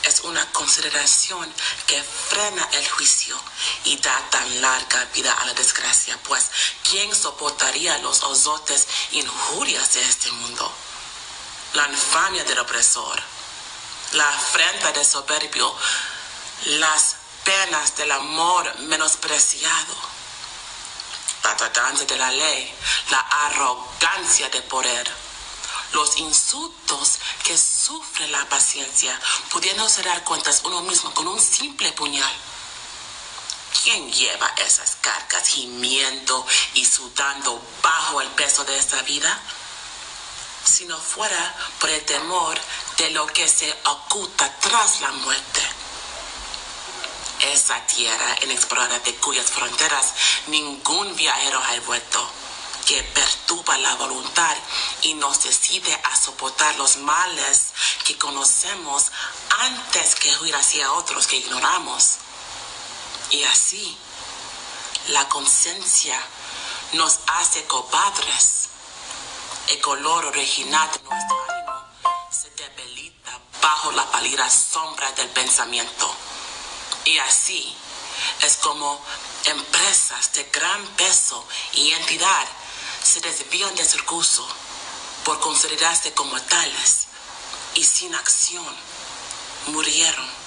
[0.03, 1.53] Es una consideración
[1.85, 3.37] que frena el juicio
[3.83, 6.49] y da tan larga vida a la desgracia, pues
[6.89, 10.71] ¿quién soportaría los azotes injurias de este mundo?
[11.73, 13.21] La infamia del opresor,
[14.13, 15.75] la afrenta del soberbio,
[16.65, 19.95] las penas del amor menospreciado,
[21.43, 22.73] la tardanza de la ley,
[23.11, 25.28] la arrogancia de poder,
[25.93, 29.19] los insultos que sufre la paciencia,
[29.51, 32.33] pudiéndose dar cuentas uno mismo con un simple puñal.
[33.83, 39.41] ¿Quién lleva esas cargas gimiendo y sudando bajo el peso de esta vida?
[40.65, 42.59] Si no fuera por el temor
[42.97, 45.61] de lo que se oculta tras la muerte
[47.41, 50.13] esa tierra inexplorada de cuyas fronteras
[50.47, 52.29] ningún viajero ha vuelto,
[52.85, 54.55] que perturba la voluntad
[55.03, 57.67] y nos decide a soportar los males
[58.05, 59.11] que conocemos
[59.59, 62.15] antes que huir hacia otros que ignoramos.
[63.31, 63.97] Y así,
[65.09, 66.19] la conciencia
[66.93, 68.69] nos hace cobardes.
[69.67, 71.85] El color original de nuestro ánimo
[72.31, 76.11] se debilita bajo la pálida sombra del pensamiento.
[77.05, 77.75] Y así
[78.41, 78.99] es como
[79.45, 82.47] empresas de gran peso y entidad
[83.03, 84.45] se desvían de su curso
[85.25, 87.07] por considerarse como tales
[87.75, 88.65] y sin acción
[89.67, 90.39] murieron.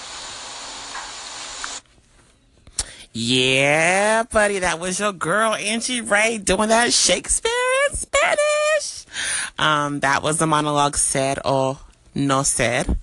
[3.15, 7.53] Yeah, buddy, that was your girl Angie Ray doing that Shakespeare
[7.91, 9.05] in Spanish.
[9.59, 11.79] Um, that was the monologue said or
[12.15, 12.97] no said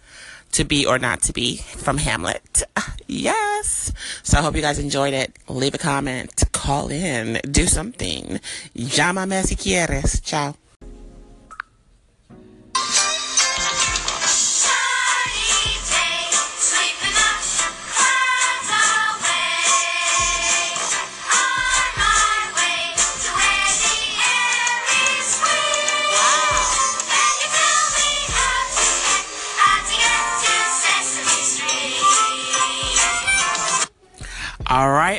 [0.51, 2.63] to be or not to be from Hamlet.
[3.11, 3.91] Yes.
[4.21, 5.35] So I hope you guys enjoyed it.
[5.47, 8.39] Leave a comment, call in, do something.
[8.75, 10.21] Llámame si quieres.
[10.23, 10.55] Ciao.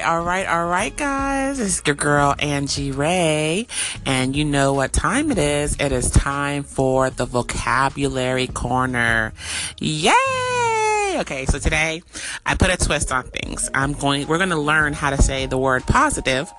[0.01, 1.61] Right, all right, all right, guys.
[1.61, 3.67] It's your girl Angie Ray,
[4.07, 5.77] and you know what time it is.
[5.79, 9.33] It is time for the vocabulary corner.
[9.79, 11.17] Yay!
[11.19, 12.03] Okay, so today
[12.47, 13.69] I put a twist on things.
[13.75, 16.51] I'm going, we're going to learn how to say the word positive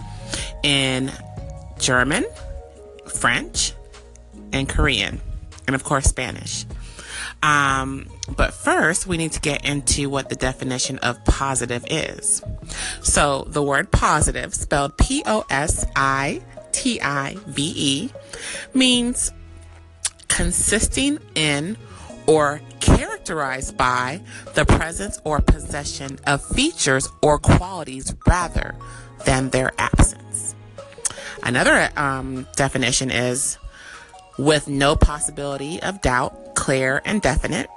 [0.61, 1.11] in
[1.79, 2.25] German,
[3.07, 3.73] French,
[4.53, 5.19] and Korean,
[5.67, 6.65] and of course, Spanish.
[7.41, 12.43] Um, but first, we need to get into what the definition of positive is.
[13.01, 16.41] So, the word positive, spelled P O S I
[16.71, 18.09] T I V E,
[18.73, 19.31] means
[20.27, 21.77] consisting in
[22.25, 24.21] or characterized by
[24.53, 28.75] the presence or possession of features or qualities rather
[29.25, 30.55] than their absence.
[31.43, 33.57] Another um, definition is
[34.37, 37.67] with no possibility of doubt, clear and definite,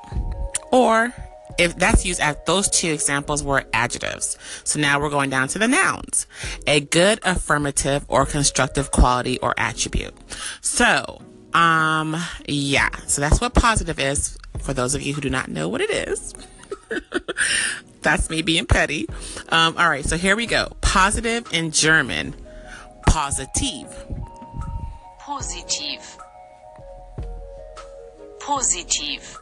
[0.74, 1.14] or
[1.56, 4.36] if that's used as those two examples were adjectives.
[4.64, 6.26] So now we're going down to the nouns.
[6.66, 10.14] A good affirmative or constructive quality or attribute.
[10.60, 12.16] So, um,
[12.48, 12.90] yeah.
[13.06, 15.90] So that's what positive is for those of you who do not know what it
[15.90, 16.34] is.
[18.02, 19.06] that's me being petty.
[19.50, 20.04] Um, all right.
[20.04, 20.72] So here we go.
[20.80, 22.34] Positive in German.
[23.06, 24.06] Positive.
[25.20, 26.18] Positiv.
[28.40, 29.38] Positiv.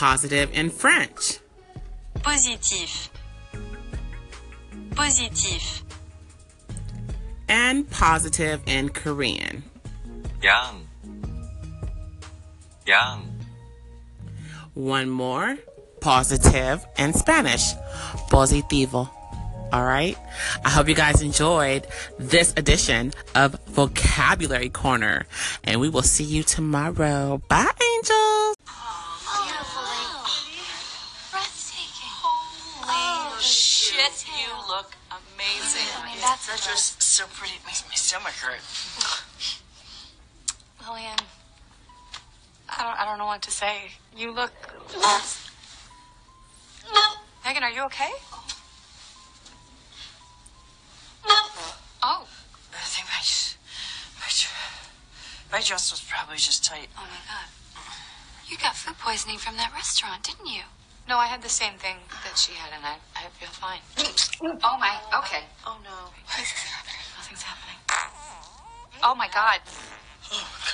[0.00, 1.40] Positive in French.
[2.22, 3.10] Positif.
[4.92, 5.82] Positif.
[7.50, 9.62] And positive in Korean.
[10.42, 10.88] Yang.
[12.86, 13.28] Yang.
[14.72, 15.58] One more.
[16.00, 17.74] Positive in Spanish.
[18.30, 19.10] Positivo.
[19.70, 20.16] All right.
[20.64, 21.86] I hope you guys enjoyed
[22.18, 25.26] this edition of Vocabulary Corner,
[25.62, 27.42] and we will see you tomorrow.
[27.48, 28.56] Bye, angels.
[33.40, 35.88] Shit, you look amazing.
[35.96, 37.54] I mean, that's That's just so pretty.
[37.54, 38.60] It makes my stomach hurt.
[40.86, 41.18] Lillian.
[42.68, 43.92] I don't, I don't know what to say.
[44.16, 44.52] You look.
[47.44, 48.10] Megan, are you okay?
[52.02, 52.26] Oh,
[52.72, 53.20] I think my,
[54.20, 56.88] my, my dress was probably just tight.
[56.96, 57.48] oh my god.
[58.48, 60.62] You got food poisoning from that restaurant, didn't you?
[61.08, 63.80] No, I had the same thing that she had, and I, I feel fine.
[64.62, 65.42] oh my, okay.
[65.66, 66.14] Oh no.
[67.18, 67.78] Nothing's happening.
[69.02, 69.60] Oh my god.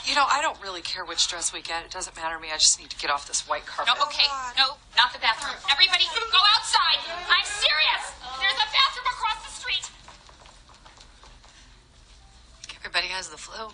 [0.05, 1.85] You know, I don't really care which dress we get.
[1.85, 2.49] It doesn't matter to me.
[2.53, 3.95] I just need to get off this white carpet.
[3.97, 5.57] No, okay, oh, no, not the bathroom.
[5.73, 7.01] Everybody, go outside.
[7.09, 8.05] I'm serious.
[8.39, 9.87] There's a bathroom across the street.
[12.77, 13.73] Everybody has the flu.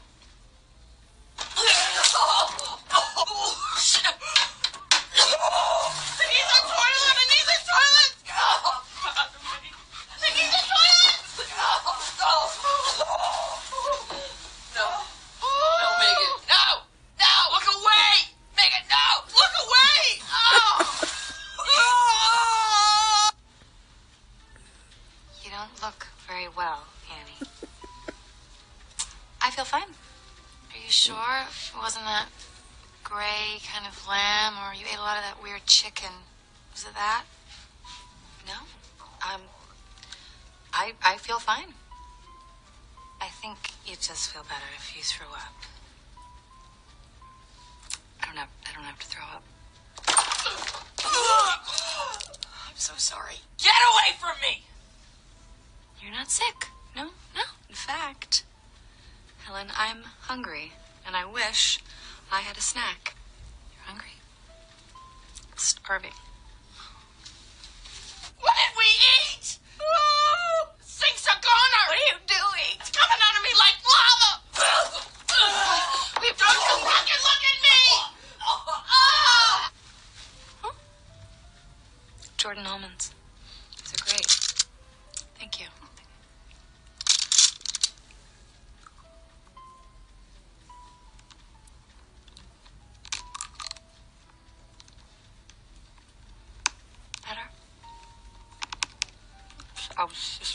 [62.52, 63.01] Had a snack.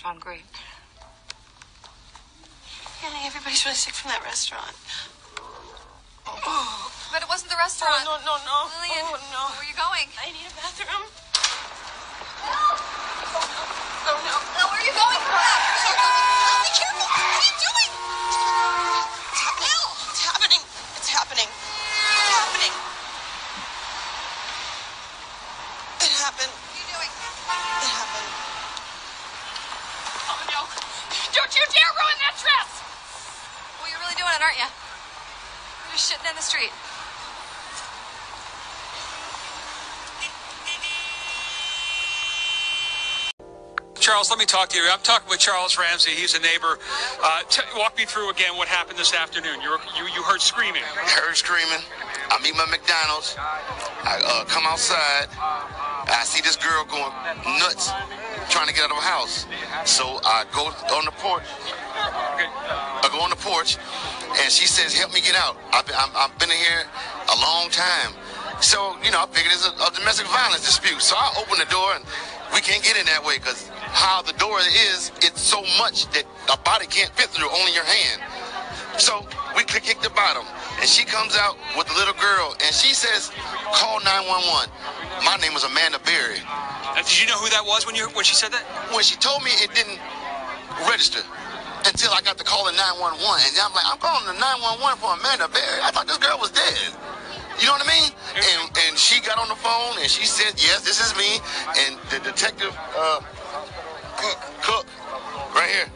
[0.08, 0.43] Just hungry.
[3.04, 4.76] Annie, everybody's really sick from that restaurant.
[6.28, 6.91] Oh.
[7.12, 8.04] But it wasn't the restaurant.
[8.06, 8.72] no, no, no.
[8.80, 9.43] Lillian, Oh, no.
[9.52, 10.08] where are you going?
[10.20, 11.04] I need a bathroom.
[14.08, 14.36] Oh, no.
[14.56, 15.20] No, where are you going?
[15.20, 15.60] Come back.
[16.63, 17.08] Be careful.
[17.08, 17.91] What are you doing?
[19.28, 19.84] It's happening.
[20.08, 20.63] It's happening.
[20.96, 21.50] It's happening.
[21.52, 22.74] It's happening.
[26.00, 26.54] It happened.
[26.56, 27.12] What are you doing?
[27.12, 28.32] It happened.
[30.28, 30.60] Oh no!
[31.32, 32.78] Don't you dare ruin that dress!
[34.38, 34.69] Well, you're really doing it, aren't you?
[35.88, 36.71] You're just shitting in the street.
[44.00, 44.88] Charles, let me talk to you.
[44.89, 46.12] I'm talking with Charles Ramsey.
[46.12, 46.80] He's a neighbor.
[47.21, 49.60] Uh, t- walk me through again what happened this afternoon.
[49.62, 50.84] You, were, you you heard screaming.
[50.86, 51.84] heard screaming.
[52.30, 53.36] I meet my McDonald's.
[53.38, 55.28] I uh, come outside.
[56.08, 57.12] I see this girl going
[57.60, 57.91] nuts,
[58.50, 59.45] trying to get out of her house.
[59.84, 61.43] So I go on the porch.
[61.97, 63.78] I go on the porch,
[64.42, 65.58] and she says, "Help me get out.
[65.74, 66.84] I've been, I'm, I've been in here
[67.32, 68.13] a long time."
[68.62, 71.02] So you know, I figured it's a, a domestic violence dispute.
[71.02, 72.04] So I open the door, and
[72.54, 76.24] we can't get in that way because how the door is, it's so much that
[76.52, 78.22] a body can't fit through, only your hand.
[78.98, 80.46] So we kick kick the bottom,
[80.82, 83.32] and she comes out with the little girl, and she says,
[83.74, 84.70] "Call 911."
[85.24, 86.42] My name was Amanda Berry.
[86.96, 88.66] Did you know who that was when you when she said that?
[88.94, 90.00] When she told me, it didn't
[90.90, 91.22] register
[91.88, 95.15] until I got the call at 911, and I'm like, "I'm calling the 911 for
[95.15, 95.80] Amanda Berry.
[95.82, 96.91] I thought this girl was dead."
[97.60, 98.12] You know what I mean?
[98.36, 101.39] And and she got on the phone and she said, "Yes, this is me."
[101.88, 103.21] And the detective, uh,
[104.19, 104.86] Cook, Cook,
[105.56, 105.89] right here,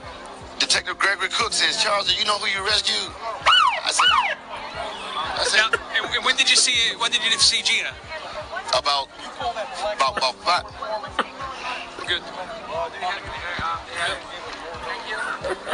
[0.58, 3.12] Detective Gregory Cook says, "Charles, do you know who you rescued?"
[3.86, 4.10] I said,
[5.38, 5.70] "I said Now,
[6.16, 7.94] and when did you see when did you see Gina?
[8.74, 9.10] about
[9.96, 10.66] about about five."
[12.08, 12.24] Good.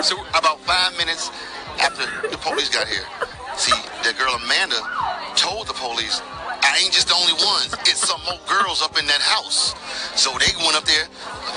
[0.04, 1.32] So about five minutes
[1.82, 3.06] after the police got here.
[3.58, 3.74] See,
[4.06, 4.78] that girl Amanda
[5.36, 6.22] told the police,
[6.64, 7.74] I ain't just the only ones.
[7.90, 9.74] It's some more girls up in that house.
[10.20, 11.08] So they went up there.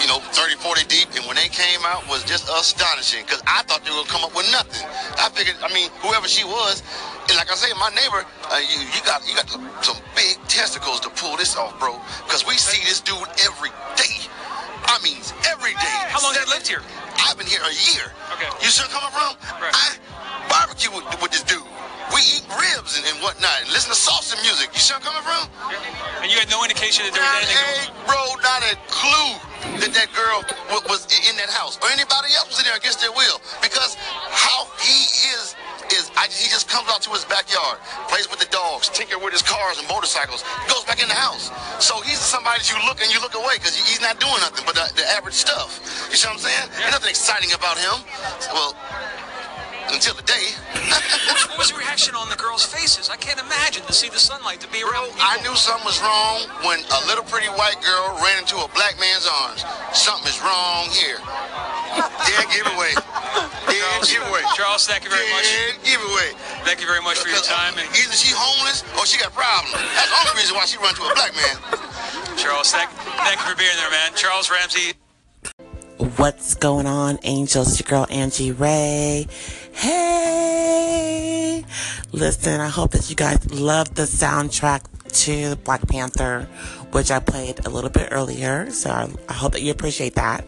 [0.00, 3.62] you know, 30, 40 deep, and when they came out was just astonishing because I
[3.64, 4.86] thought they were gonna come up with nothing.
[5.18, 6.82] I figured, I mean, whoever she was,
[7.28, 9.50] and like I say, my neighbor, uh, you, you got you got
[9.84, 14.29] some big testicles to pull this off, bro, because we see this dude every day.
[14.90, 15.98] I mean, every day.
[16.10, 16.82] How long have you lived here?
[17.22, 18.10] I've been here a year.
[18.34, 18.50] Okay.
[18.58, 19.38] You still coming from?
[19.62, 19.70] Right.
[19.70, 19.94] I
[20.50, 21.62] barbecue with, with this dude.
[22.10, 24.74] We eat ribs and, and whatnot, and listen to salsa music.
[24.74, 25.46] You still coming from?
[26.26, 27.94] And you had no indication that there was anything.
[27.94, 29.38] a bro, not a clue
[29.78, 30.42] that that girl
[30.74, 33.38] wa- was in that house or anybody else was in there against their will.
[33.62, 33.94] Because
[34.34, 35.06] how he
[35.38, 35.54] is
[35.92, 37.78] is I, he just comes out to his backyard,
[38.08, 41.50] plays with the dogs, tinker with his cars and motorcycles, goes back in the house.
[41.82, 44.64] So he's somebody that you look and you look away because he's not doing nothing
[44.66, 45.80] but the, the average stuff.
[46.10, 46.66] You see what I'm saying?
[46.78, 47.96] There's nothing exciting about him.
[48.52, 48.74] Well,
[49.92, 50.54] until the day.
[51.50, 53.10] What was the reaction on the girls' faces?
[53.10, 55.26] I can't imagine to see the sunlight, to be around people.
[55.26, 58.98] I knew something was wrong when a little pretty white girl ran into a black
[58.98, 59.64] man's arms.
[59.92, 61.18] Something is wrong here.
[62.26, 62.94] Dead giveaway.
[63.66, 64.42] Dead Charles, giveaway.
[64.54, 65.46] Charles, thank you very much.
[65.50, 66.30] Dead giveaway.
[66.64, 67.74] Thank you very much for your time.
[67.76, 69.74] And Either she homeless or she got problems.
[69.94, 71.56] That's the only reason why she run to a black man.
[72.38, 72.90] Charles, thank,
[73.26, 74.14] thank you for being there, man.
[74.14, 74.94] Charles Ramsey.
[76.16, 77.68] What's going on, angels?
[77.68, 79.26] It's your girl Angie Ray.
[79.72, 81.64] Hey!
[82.12, 84.82] Listen, I hope that you guys love the soundtrack
[85.24, 86.48] to Black Panther,
[86.92, 88.70] which I played a little bit earlier.
[88.70, 90.44] So I, hope that you appreciate that.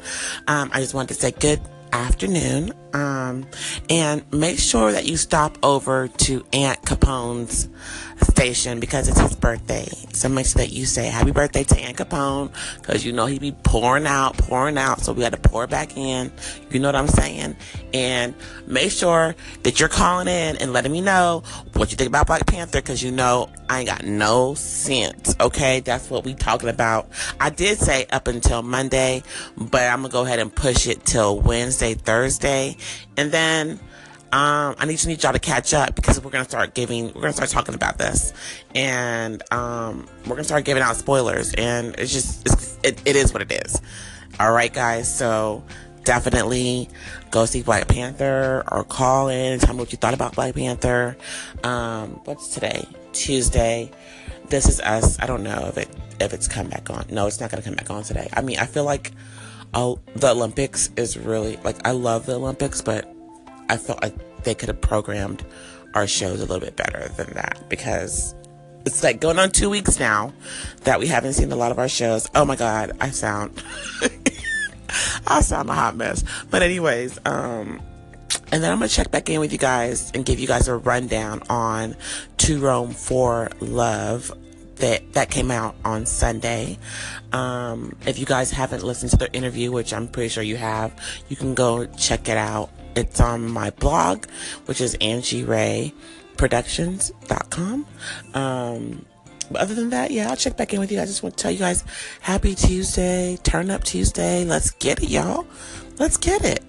[0.46, 1.60] Um, I just wanted to say good
[1.92, 2.72] afternoon.
[2.94, 3.46] Um,
[3.88, 7.68] and make sure that you stop over to Aunt Capone's
[8.24, 9.88] station because it's his birthday.
[10.12, 13.38] So make sure that you say happy birthday to Aunt Capone because you know he
[13.38, 15.00] be pouring out, pouring out.
[15.00, 16.32] So we got to pour back in.
[16.70, 17.56] You know what I'm saying?
[17.92, 18.34] And
[18.66, 21.42] make sure that you're calling in and letting me know
[21.74, 25.34] what you think about Black Panther because you know I ain't got no sense.
[25.40, 27.08] Okay, that's what we talking about.
[27.40, 29.22] I did say up until Monday,
[29.56, 32.76] but I'm gonna go ahead and push it till Wednesday, Thursday,
[33.16, 33.80] and then
[34.32, 37.20] um, I need to need y'all to catch up because we're gonna start giving, we're
[37.20, 38.32] gonna start talking about this,
[38.74, 43.34] and um, we're gonna start giving out spoilers, and it's just, it's, it, it is
[43.34, 43.80] what it is.
[44.40, 45.14] All right, guys.
[45.14, 45.62] So
[46.04, 46.88] definitely
[47.30, 50.54] go see Black Panther or call in and tell me what you thought about Black
[50.54, 51.16] Panther.
[51.62, 52.88] Um, what's today?
[53.12, 53.90] Tuesday.
[54.48, 55.18] This is us.
[55.20, 55.88] I don't know if it
[56.20, 57.04] if it's come back on.
[57.10, 58.28] No, it's not gonna come back on today.
[58.32, 59.12] I mean, I feel like
[59.74, 63.12] oh, the Olympics is really like I love the Olympics, but
[63.68, 64.14] I felt like
[64.44, 65.44] they could have programmed
[65.94, 68.34] our shows a little bit better than that because
[68.84, 70.32] it's like going on two weeks now
[70.82, 72.28] that we haven't seen a lot of our shows.
[72.34, 73.62] Oh my god, I sound
[75.26, 76.24] I sound a hot mess.
[76.50, 77.80] But anyways, um
[78.50, 80.76] and then I'm gonna check back in with you guys and give you guys a
[80.76, 81.96] rundown on
[82.38, 84.32] To Rome for Love
[84.82, 86.76] that that came out on Sunday.
[87.32, 90.92] Um, if you guys haven't listened to the interview, which I'm pretty sure you have,
[91.28, 92.68] you can go check it out.
[92.96, 94.26] It's on my blog,
[94.66, 97.86] which is angierayproductions.com.
[98.34, 99.06] Um,
[99.50, 101.00] but other than that, yeah, I'll check back in with you.
[101.00, 101.84] I just want to tell you guys,
[102.20, 104.44] happy Tuesday, turn up Tuesday.
[104.44, 105.46] Let's get it, y'all.
[105.98, 106.64] Let's get it.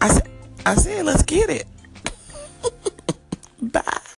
[0.00, 0.20] I
[0.64, 1.66] I said, let's get it.
[3.60, 4.13] Bye.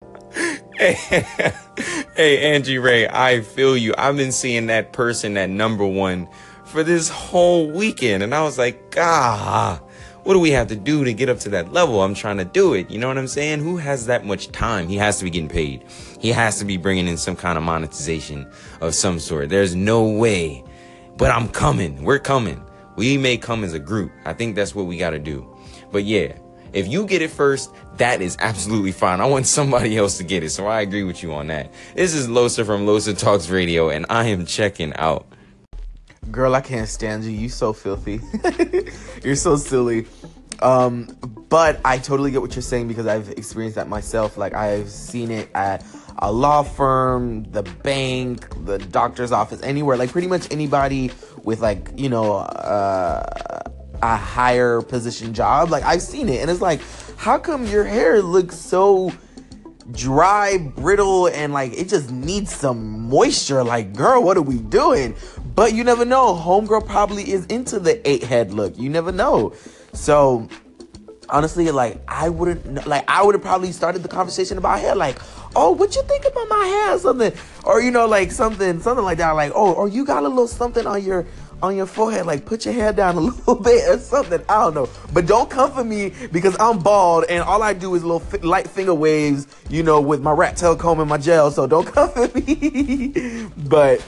[0.78, 3.94] hey, Angie Ray, I feel you.
[3.96, 6.28] I've been seeing that person, at number one,
[6.66, 8.22] for this whole weekend.
[8.22, 9.80] And I was like, ah,
[10.24, 12.02] what do we have to do to get up to that level?
[12.02, 12.90] I'm trying to do it.
[12.90, 13.60] You know what I'm saying?
[13.60, 14.86] Who has that much time?
[14.86, 15.82] He has to be getting paid.
[16.20, 18.50] He has to be bringing in some kind of monetization
[18.82, 19.48] of some sort.
[19.48, 20.62] There's no way.
[21.16, 22.04] But I'm coming.
[22.04, 22.62] We're coming.
[22.96, 24.12] We may come as a group.
[24.26, 25.56] I think that's what we got to do.
[25.90, 26.36] But yeah,
[26.72, 29.20] if you get it first, that is absolutely fine.
[29.20, 30.50] I want somebody else to get it.
[30.50, 31.72] So I agree with you on that.
[31.94, 35.26] This is Losa from Losa Talks Radio, and I am checking out.
[36.30, 37.30] Girl, I can't stand you.
[37.30, 38.20] You so filthy.
[39.22, 40.06] you're so silly.
[40.60, 41.16] Um,
[41.48, 44.36] but I totally get what you're saying because I've experienced that myself.
[44.36, 45.84] Like I've seen it at
[46.18, 49.96] a law firm, the bank, the doctor's office, anywhere.
[49.96, 51.10] Like pretty much anybody
[51.44, 53.62] with like, you know, uh,
[54.02, 55.70] a higher position job.
[55.70, 56.80] Like I've seen it and it's like,
[57.16, 59.12] how come your hair looks so
[59.92, 63.62] dry, brittle, and like it just needs some moisture.
[63.62, 65.14] Like, girl, what are we doing?
[65.54, 66.34] But you never know.
[66.34, 68.76] Homegirl probably is into the eight head look.
[68.78, 69.54] You never know.
[69.92, 70.48] So
[71.28, 75.18] honestly, like I wouldn't like I would have probably started the conversation about hair, like,
[75.54, 77.32] oh, what you think about my hair, or something,
[77.64, 80.48] or you know, like something, something like that, like, oh, or you got a little
[80.48, 81.26] something on your
[81.62, 84.42] on your forehead, like put your hair down a little bit or something.
[84.48, 87.94] I don't know, but don't come for me because I'm bald and all I do
[87.94, 91.18] is little fi- light finger waves, you know, with my rat tail comb and my
[91.18, 91.50] gel.
[91.50, 93.48] So don't come for me.
[93.68, 94.04] but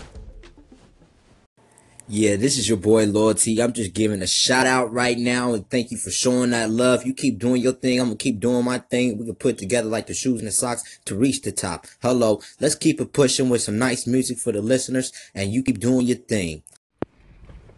[2.11, 3.61] Yeah, this is your boy Loyalty.
[3.61, 7.05] I'm just giving a shout out right now and thank you for showing that love.
[7.05, 8.01] You keep doing your thing.
[8.01, 9.19] I'm gonna keep doing my thing.
[9.19, 11.87] We can put together like the shoes and the socks to reach the top.
[12.01, 12.41] Hello.
[12.61, 16.07] Let's keep it pushing with some nice music for the listeners and you keep doing
[16.07, 16.63] your thing.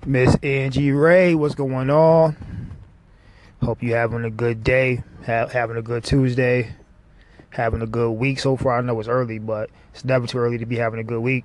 [0.07, 2.35] Miss Angie Ray, what's going on?
[3.63, 6.75] Hope you having a good day, ha- having a good Tuesday,
[7.51, 8.79] having a good week so far.
[8.79, 11.45] I know it's early, but it's never too early to be having a good week.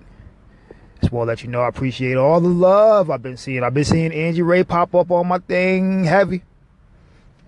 [1.01, 3.61] Just want to let you know I appreciate all the love I've been seeing.
[3.61, 6.41] I've been seeing Angie Ray pop up on my thing heavy.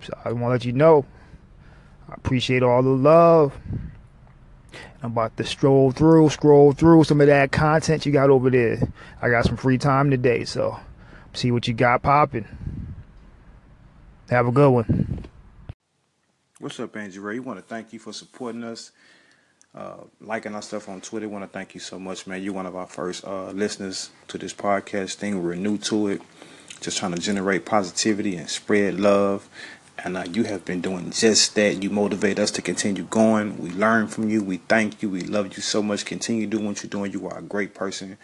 [0.02, 1.06] So I want to let you know
[2.10, 3.58] I appreciate all the love.
[5.02, 8.92] I'm about to stroll through, scroll through some of that content you got over there.
[9.22, 10.78] I got some free time today, so
[11.34, 12.46] see what you got popping.
[14.30, 15.24] Have a good one.
[16.60, 17.34] What's up, Angie Ray?
[17.34, 18.90] We want to thank you for supporting us,
[19.74, 21.28] uh, liking our stuff on Twitter.
[21.28, 22.42] We want to thank you so much, man.
[22.42, 25.42] You're one of our first uh, listeners to this podcast thing.
[25.42, 26.22] We're new to it,
[26.80, 29.48] just trying to generate positivity and spread love.
[30.04, 31.82] And uh, you have been doing just that.
[31.82, 33.58] You motivate us to continue going.
[33.58, 34.42] We learn from you.
[34.42, 35.10] We thank you.
[35.10, 36.04] We love you so much.
[36.04, 37.12] Continue doing what you're doing.
[37.12, 38.18] You are a great person.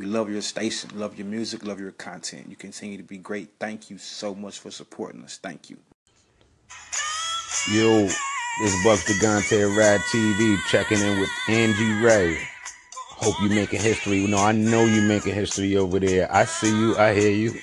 [0.00, 2.46] We love your station, love your music, love your content.
[2.48, 3.50] You continue to be great.
[3.60, 5.36] Thank you so much for supporting us.
[5.36, 5.76] Thank you.
[7.70, 8.08] Yo,
[8.62, 12.38] this Buck Gigante Rad TV checking in with Angie Ray.
[13.10, 14.26] Hope you making history.
[14.26, 16.34] No, I know you making history over there.
[16.34, 16.96] I see you.
[16.96, 17.60] I hear you.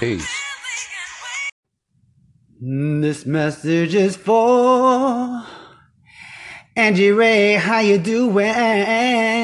[0.00, 0.28] Peace.
[2.60, 5.44] This message is for
[6.74, 7.52] Angie Ray.
[7.52, 9.36] How you doing?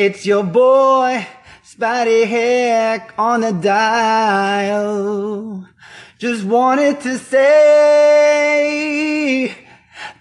[0.00, 1.26] It's your boy
[1.62, 4.88] Spotty Heck on the dial.
[6.16, 7.44] Just wanted to say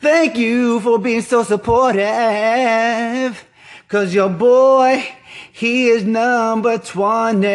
[0.02, 2.04] thank you for being so supportive.
[3.88, 5.02] Cause your boy,
[5.54, 7.48] he is number 20.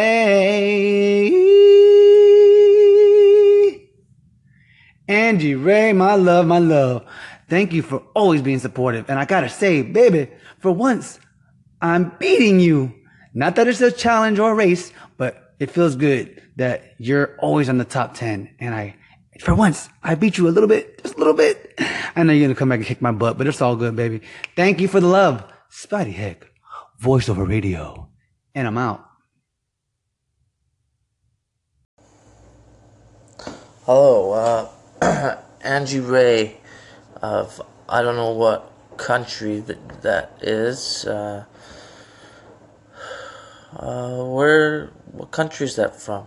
[5.07, 7.05] Angie Ray, my love, my love.
[7.51, 9.11] Thank you for always being supportive.
[9.11, 11.21] And I gotta say, baby, for once,
[11.85, 12.95] I'm beating you.
[13.35, 17.69] Not that it's a challenge or a race, but it feels good that you're always
[17.69, 18.57] on the top 10.
[18.59, 18.97] And I,
[19.41, 21.75] for once, I beat you a little bit, just a little bit.
[22.17, 24.23] I know you're gonna come back and kick my butt, but it's all good, baby.
[24.57, 25.45] Thank you for the love.
[25.71, 26.47] Spidey Heck,
[27.01, 28.09] voice over radio.
[28.55, 29.05] And I'm out.
[33.85, 34.71] Hello,
[35.03, 36.57] uh, Angie Ray
[37.21, 37.61] of
[37.91, 41.05] I don't know what country that that is.
[41.05, 41.45] Uh,
[43.77, 44.91] uh, where?
[45.13, 46.27] What country is that from?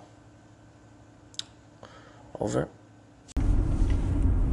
[2.39, 2.67] Over.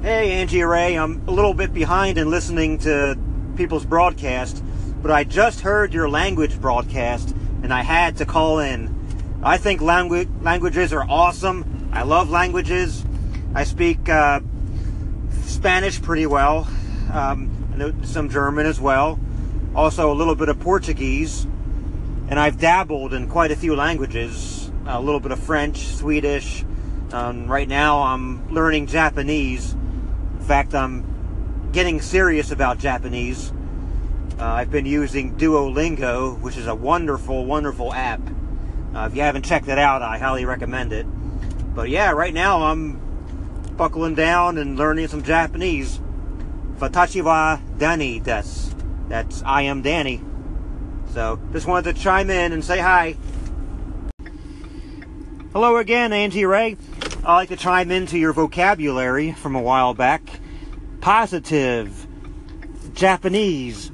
[0.03, 3.18] Hey, Angie Ray, I'm a little bit behind in listening to
[3.57, 4.62] people's broadcast,
[5.01, 8.95] but I just heard your language broadcast and I had to call in.
[9.42, 11.88] I think langu- languages are awesome.
[11.92, 13.05] I love languages.
[13.55, 14.40] I speak uh,
[15.45, 16.68] Spanish pretty well,
[17.12, 19.18] um, some German as well,
[19.74, 21.47] also a little bit of Portuguese,
[22.28, 26.64] and I've dabbled in quite a few languages a little bit of French, Swedish.
[27.12, 29.72] Um, right now, I'm learning Japanese.
[29.72, 33.52] In fact, I'm getting serious about Japanese.
[34.38, 38.20] Uh, I've been using Duolingo, which is a wonderful, wonderful app.
[38.94, 41.06] Uh, if you haven't checked it out, I highly recommend it.
[41.74, 43.00] But yeah, right now I'm
[43.76, 46.00] buckling down and learning some Japanese.
[46.78, 48.44] Fatachi wa Danny des.
[49.08, 50.20] That's I am Danny.
[51.14, 53.16] So just wanted to chime in and say hi.
[55.52, 56.76] Hello again, Angie Ray.
[57.24, 60.40] I like to chime into your vocabulary from a while back.
[61.00, 62.08] Positive,
[62.94, 63.90] Japanese,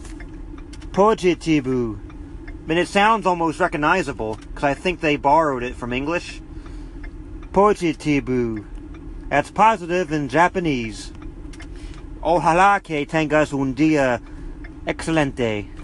[0.93, 1.99] positivu.
[1.99, 6.41] I mean, it sounds almost recognizable because I think they borrowed it from English.
[7.53, 8.65] Positivu.
[9.29, 11.13] That's positive in Japanese.
[12.23, 14.23] Ojalá que tengas un día
[14.87, 15.80] excelente.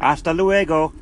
[0.00, 0.94] Hasta luego.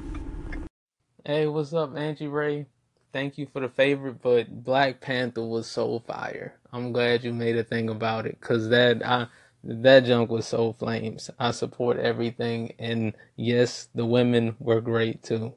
[1.25, 2.67] Hey, what's up, Angie Ray?
[3.13, 6.57] Thank you for the favorite, but Black Panther was so fire.
[6.73, 9.29] I'm glad you made a thing about it, cause that I
[9.63, 11.31] that junk was so flames.
[11.39, 15.55] I support everything, and yes, the women were great too.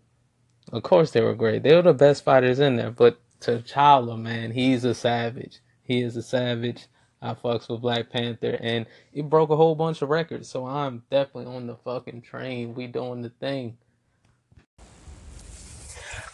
[0.71, 1.63] Of course, they were great.
[1.63, 2.91] They were the best fighters in there.
[2.91, 5.61] But T'Challa, man, he's a savage.
[5.81, 6.85] He is a savage.
[7.21, 10.49] I fucks with Black Panther, and it broke a whole bunch of records.
[10.49, 12.73] So I'm definitely on the fucking train.
[12.73, 13.77] We doing the thing.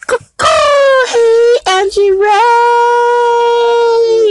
[0.10, 2.28] hey, Angie Ray.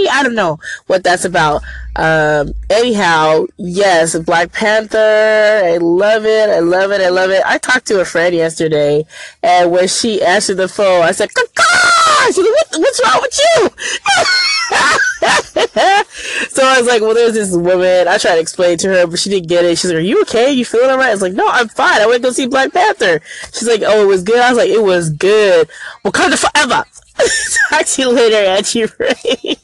[0.08, 1.62] I don't know what that's about.
[1.96, 4.98] Um, anyhow, yes, Black Panther.
[4.98, 6.50] I love it.
[6.50, 7.00] I love it.
[7.02, 7.42] I love it.
[7.44, 9.04] I talked to a friend yesterday,
[9.42, 11.30] and when she answered the phone, I said!
[12.26, 13.70] Like, what, "What's wrong with you?"
[16.48, 19.18] so I was like, "Well, there's this woman." I tried to explain to her, but
[19.18, 19.78] she didn't get it.
[19.78, 20.50] She's like, "Are you okay?
[20.52, 22.00] You feeling alright?" I was like, "No, I'm fine.
[22.00, 23.20] I went to go see Black Panther."
[23.52, 25.68] She's like, "Oh, it was good." I was like, "It was good."
[26.04, 26.84] Wakanda forever.
[27.70, 29.56] Talk to you later, Angie Ray.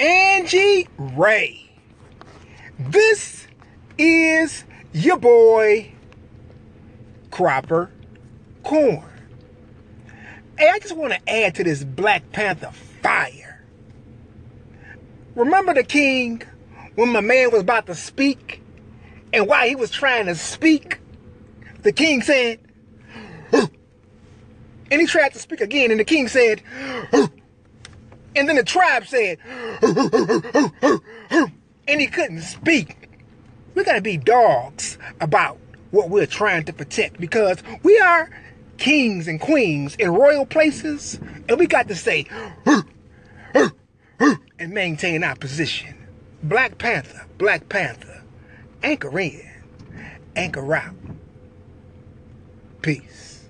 [0.00, 1.70] Angie Ray.
[2.78, 3.46] This
[3.98, 5.92] is your boy,
[7.30, 7.90] Cropper
[8.64, 9.13] Corn.
[10.56, 12.70] Hey, I just want to add to this Black Panther
[13.02, 13.64] fire.
[15.34, 16.42] Remember the king
[16.94, 18.62] when my man was about to speak?
[19.32, 21.00] And while he was trying to speak,
[21.82, 22.60] the king said,
[23.50, 23.66] "Huh."
[24.92, 26.62] and he tried to speak again, and the king said,
[27.10, 27.26] "Huh."
[28.36, 29.38] and then the tribe said,
[31.88, 33.08] and he couldn't speak.
[33.74, 35.58] We gotta be dogs about
[35.90, 38.30] what we're trying to protect because we are
[38.78, 41.18] kings and queens in royal places,
[41.48, 42.26] and we got to say
[44.58, 45.94] and maintain our position.
[46.42, 48.22] Black Panther, Black Panther,
[48.82, 49.50] anchor in,
[50.36, 50.94] anchor out.
[52.82, 53.46] Peace.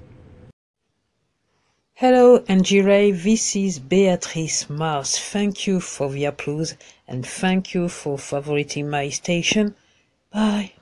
[1.95, 2.45] Hello,
[2.83, 3.13] Ray.
[3.13, 5.19] This is Beatrice Mars.
[5.19, 6.75] Thank you for the applause
[7.09, 9.75] and thank you for favoriting my station.
[10.33, 10.74] Bye.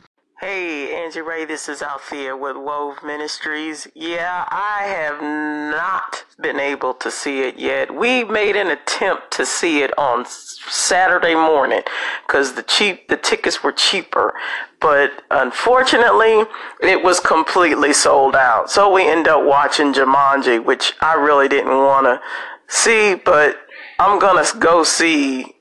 [0.44, 3.86] Hey, Angie Ray, this is Althea with Wove Ministries.
[3.94, 7.94] Yeah, I have not been able to see it yet.
[7.94, 11.82] We made an attempt to see it on Saturday morning
[12.26, 14.34] because the cheap the tickets were cheaper,
[14.80, 16.42] but unfortunately,
[16.80, 18.68] it was completely sold out.
[18.68, 22.20] So we end up watching Jumanji, which I really didn't want to
[22.66, 23.58] see, but
[24.00, 25.51] I'm gonna go see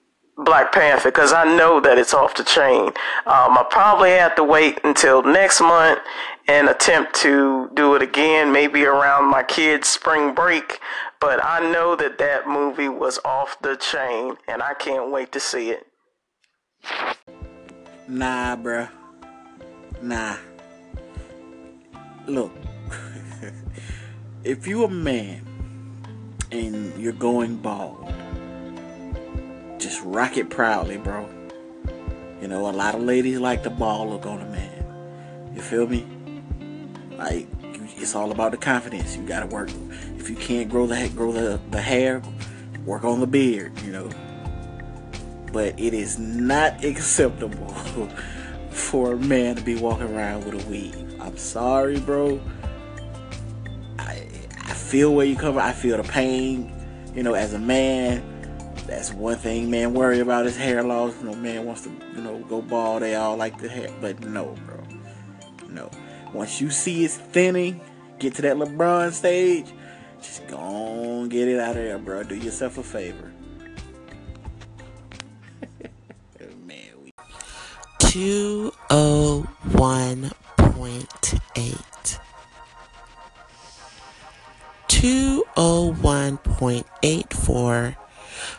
[0.44, 2.88] Black Panther because I know that it's off the chain.
[3.26, 6.00] Um, I probably have to wait until next month
[6.48, 10.80] and attempt to do it again, maybe around my kids' spring break.
[11.20, 15.39] But I know that that movie was off the chain, and I can't wait to
[15.39, 15.86] see it.
[18.08, 18.89] Nah, bruh.
[20.02, 20.38] Nah.
[22.28, 22.52] Look,
[24.44, 25.46] if you're a man
[26.52, 28.12] and you're going bald,
[29.82, 31.27] just rock it proudly, bro.
[32.39, 35.51] You know, a lot of ladies like the ball look on a man.
[35.55, 36.05] You feel me?
[37.17, 37.47] Like,
[37.97, 39.17] it's all about the confidence.
[39.17, 39.69] You gotta work.
[40.17, 42.21] If you can't grow the grow the, the hair,
[42.86, 43.79] work on the beard.
[43.82, 44.09] You know.
[45.51, 47.67] But it is not acceptable
[48.69, 50.95] for a man to be walking around with a weave.
[51.19, 52.39] I'm sorry, bro.
[53.99, 54.27] I
[54.63, 55.63] I feel where you come from.
[55.63, 56.71] I feel the pain.
[57.13, 58.23] You know, as a man,
[58.92, 61.18] that's one thing man worry about is hair loss.
[61.20, 63.04] You know, man wants to, you know, go bald.
[63.04, 64.84] They all like the hair, but no, bro,
[65.70, 65.89] no.
[66.34, 67.80] Once you see it's thinning,
[68.20, 69.68] get to that LeBron stage,
[70.22, 72.24] just go on, get it out of there, bro.
[72.24, 73.32] Do yourself a favor.
[78.89, 79.48] Oh
[80.58, 82.20] point eight.
[84.89, 87.96] Two oh one point eight four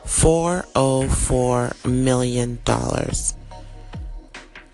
[0.05, 3.35] four oh four million dollars.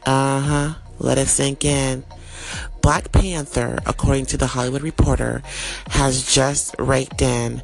[0.05, 0.75] Uh huh.
[0.99, 2.03] Let it sink in.
[2.83, 5.43] Black Panther, according to the Hollywood Reporter,
[5.89, 7.63] has just raked in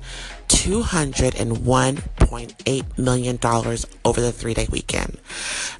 [0.49, 3.39] $201.8 million
[4.05, 5.19] over the three day weekend.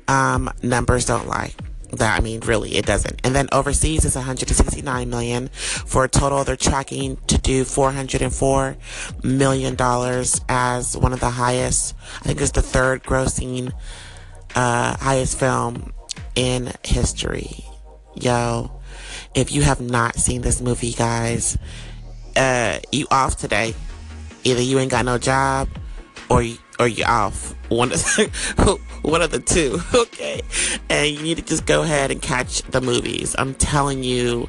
[0.09, 1.53] Um, numbers don't lie.
[1.95, 3.21] That, I mean, really, it doesn't.
[3.25, 8.77] And then overseas is 169 million for a total they're tracking to do 404
[9.23, 11.95] million dollars as one of the highest.
[12.21, 13.73] I think it's the third grossing,
[14.55, 15.93] uh, highest film
[16.35, 17.65] in history.
[18.15, 18.81] Yo,
[19.35, 21.59] if you have not seen this movie, guys,
[22.37, 23.75] uh, you off today.
[24.45, 25.69] Either you ain't got no job,
[26.31, 26.45] or
[26.79, 27.55] or you off.
[27.69, 28.03] One of
[29.03, 29.81] one of the two.
[29.95, 30.43] Okay,
[30.91, 33.35] and you need to just go ahead and catch the movies.
[33.39, 34.49] I'm telling you.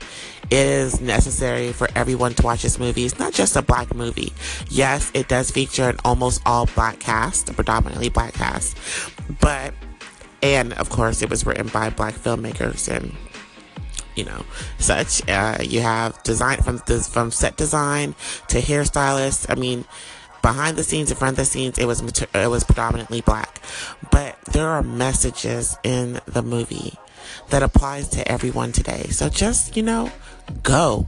[0.52, 3.04] It is necessary for everyone to watch this movie.
[3.04, 4.32] It's not just a black movie.
[4.70, 8.78] Yes, it does feature an almost all black cast, predominantly black cast,
[9.42, 9.74] but
[10.46, 13.16] and of course it was written by black filmmakers and
[14.16, 14.46] you know
[14.78, 18.16] such uh, you have design from from set design
[18.48, 19.84] to hairstylists i mean
[20.46, 22.02] behind the scenes in front of the scenes it was
[22.36, 23.60] it was predominantly black
[24.12, 26.94] but there are messages in the movie
[27.50, 30.12] that applies to everyone today so just you know
[30.62, 31.08] go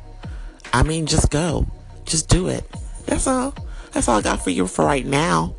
[0.73, 1.67] i mean just go
[2.03, 2.65] just do it
[3.05, 3.53] that's all
[3.91, 5.55] that's all I got for you for right now.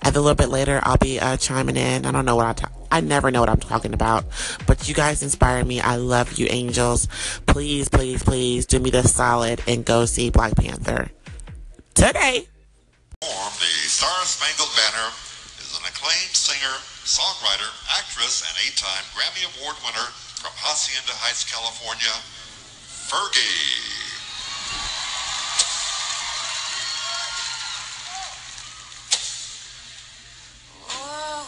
[0.00, 2.06] And a little bit later, I'll be uh, chiming in.
[2.06, 2.72] I don't know what I talk.
[2.90, 4.24] I never know what I'm talking about,
[4.66, 5.80] but you guys inspire me.
[5.80, 7.08] I love you, angels.
[7.44, 11.10] Please, please, please do me this solid and go see Black Panther
[11.92, 12.46] today.
[13.22, 15.14] Perform the Star Spangled Banner
[15.62, 16.74] is an acclaimed singer,
[17.06, 20.10] songwriter, actress, and eight-time Grammy Award winner
[20.42, 22.18] from Hacienda Heights, California,
[23.06, 23.78] Fergie.
[30.90, 31.46] Oh,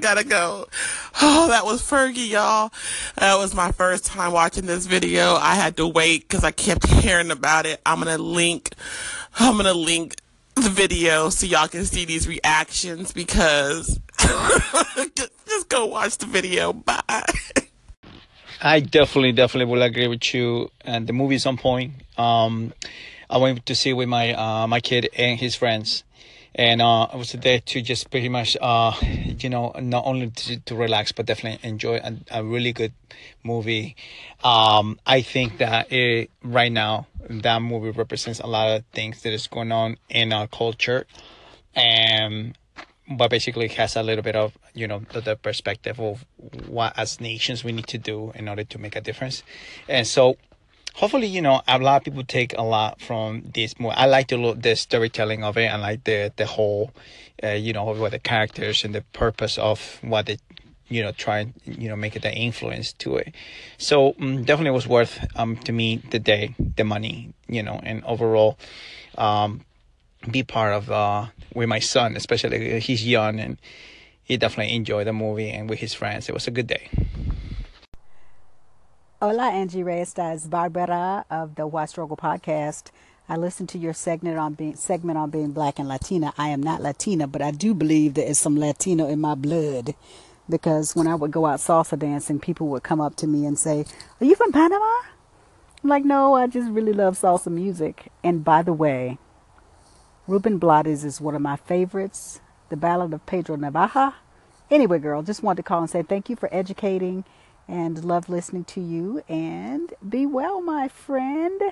[0.00, 0.66] gotta, go.
[1.20, 2.72] Oh, that was Fergie, y'all.
[3.16, 5.34] That was my first time watching this video.
[5.34, 7.80] I had to wait because I kept hearing about it.
[7.84, 8.74] I'm gonna link,
[9.38, 10.16] I'm gonna link
[10.54, 14.00] the video so y'all can see these reactions because
[15.46, 16.72] just go watch the video.
[16.72, 17.22] Bye.
[18.62, 20.70] I definitely, definitely will agree with you.
[20.82, 21.94] And the movie's on point.
[22.18, 22.74] Um,
[23.30, 26.02] I went to see with my uh, my kid and his friends,
[26.54, 30.60] and uh, I was there to just pretty much, uh, you know, not only to,
[30.60, 32.92] to relax but definitely enjoy a, a really good
[33.42, 33.96] movie.
[34.42, 39.32] Um, I think that it, right now that movie represents a lot of things that
[39.32, 41.06] is going on in our culture,
[41.74, 42.56] and
[43.10, 46.24] but basically has a little bit of you know the, the perspective of
[46.66, 49.42] what as nations we need to do in order to make a difference
[49.88, 50.36] and so
[50.94, 53.94] hopefully you know a lot of people take a lot from this movie.
[53.96, 55.66] I like the the storytelling of it.
[55.66, 56.92] And like the the whole
[57.42, 60.38] uh, you know what the characters and the purpose of what they
[60.88, 63.34] you know try and you know make it the influence to it.
[63.78, 68.04] So um, definitely was worth um to me the day the money you know and
[68.04, 68.58] overall
[69.16, 69.64] um
[70.30, 73.56] be part of uh with my son especially he's young and
[74.22, 76.28] he definitely enjoyed the movie and with his friends.
[76.28, 76.88] It was a good day
[79.22, 80.00] Hola, Angie Ray.
[80.00, 82.84] Esta es Barbara of the Why Struggle podcast.
[83.28, 86.32] I listened to your segment on being segment on being black and Latina.
[86.38, 89.94] I am not Latina, but I do believe there is some Latino in my blood
[90.48, 93.58] because when I would go out salsa dancing, people would come up to me and
[93.58, 93.84] say,
[94.22, 95.02] "Are you from Panama?"
[95.84, 99.18] I'm like, "No, I just really love salsa music." And by the way,
[100.26, 102.40] Ruben Blades is one of my favorites.
[102.70, 104.14] The Ballad of Pedro Navaja.
[104.70, 107.26] Anyway, girl, just wanted to call and say thank you for educating
[107.70, 111.62] and love listening to you and be well, my friend.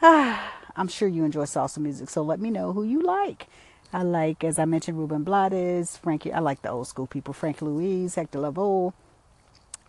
[0.00, 2.08] Ah, I'm sure you enjoy salsa music.
[2.08, 3.48] So let me know who you like.
[3.92, 6.32] I like, as I mentioned, Ruben Blades, Frankie.
[6.32, 8.94] I like the old school people: Frank Luis, Hector Lavoe,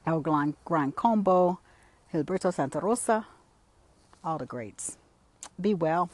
[0.06, 1.60] El Gran, Gran Combo,
[2.14, 3.26] Gilberto Santa Rosa,
[4.24, 4.98] all the greats.
[5.60, 6.10] Be well.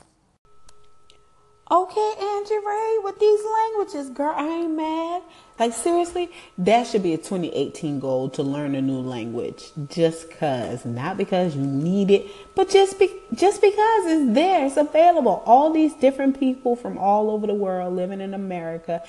[1.72, 5.24] Okay, Angie Ray, with these languages, girl, I ain't mad.
[5.58, 9.72] Like seriously, that should be a 2018 goal to learn a new language.
[9.90, 14.78] Just cause, not because you need it, but just be, just because it's there, it's
[14.78, 15.42] available.
[15.48, 19.02] All these different people from all over the world living in America.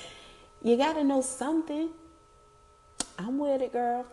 [0.63, 1.91] You gotta know something.
[3.19, 4.07] I'm with it, girl.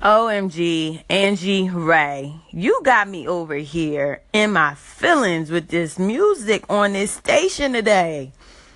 [0.00, 6.94] OMG, Angie Ray, you got me over here in my feelings with this music on
[6.94, 8.32] this station today.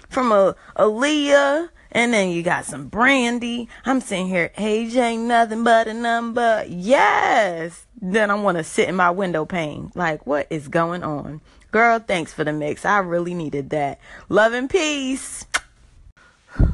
[0.09, 3.69] From a Aaliyah, and then you got some Brandy.
[3.85, 6.65] I'm sitting here, ain't nothing but a number.
[6.69, 7.87] Yes.
[8.01, 9.91] Then I want to sit in my window pane.
[9.97, 11.41] Like, what is going on?
[11.73, 12.85] Girl, thanks for the mix.
[12.85, 13.99] I really needed that.
[14.29, 15.47] Love and peace.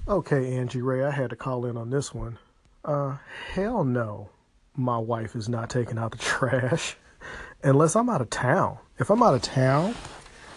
[0.07, 2.39] Okay, Angie Ray, I had to call in on this one.
[2.85, 3.17] Uh,
[3.55, 4.29] hell no.
[4.77, 6.97] My wife is not taking out the trash
[7.63, 8.79] unless I'm out of town.
[8.99, 9.95] If I'm out of town,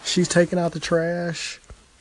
[0.03, 1.59] she's taking out the trash.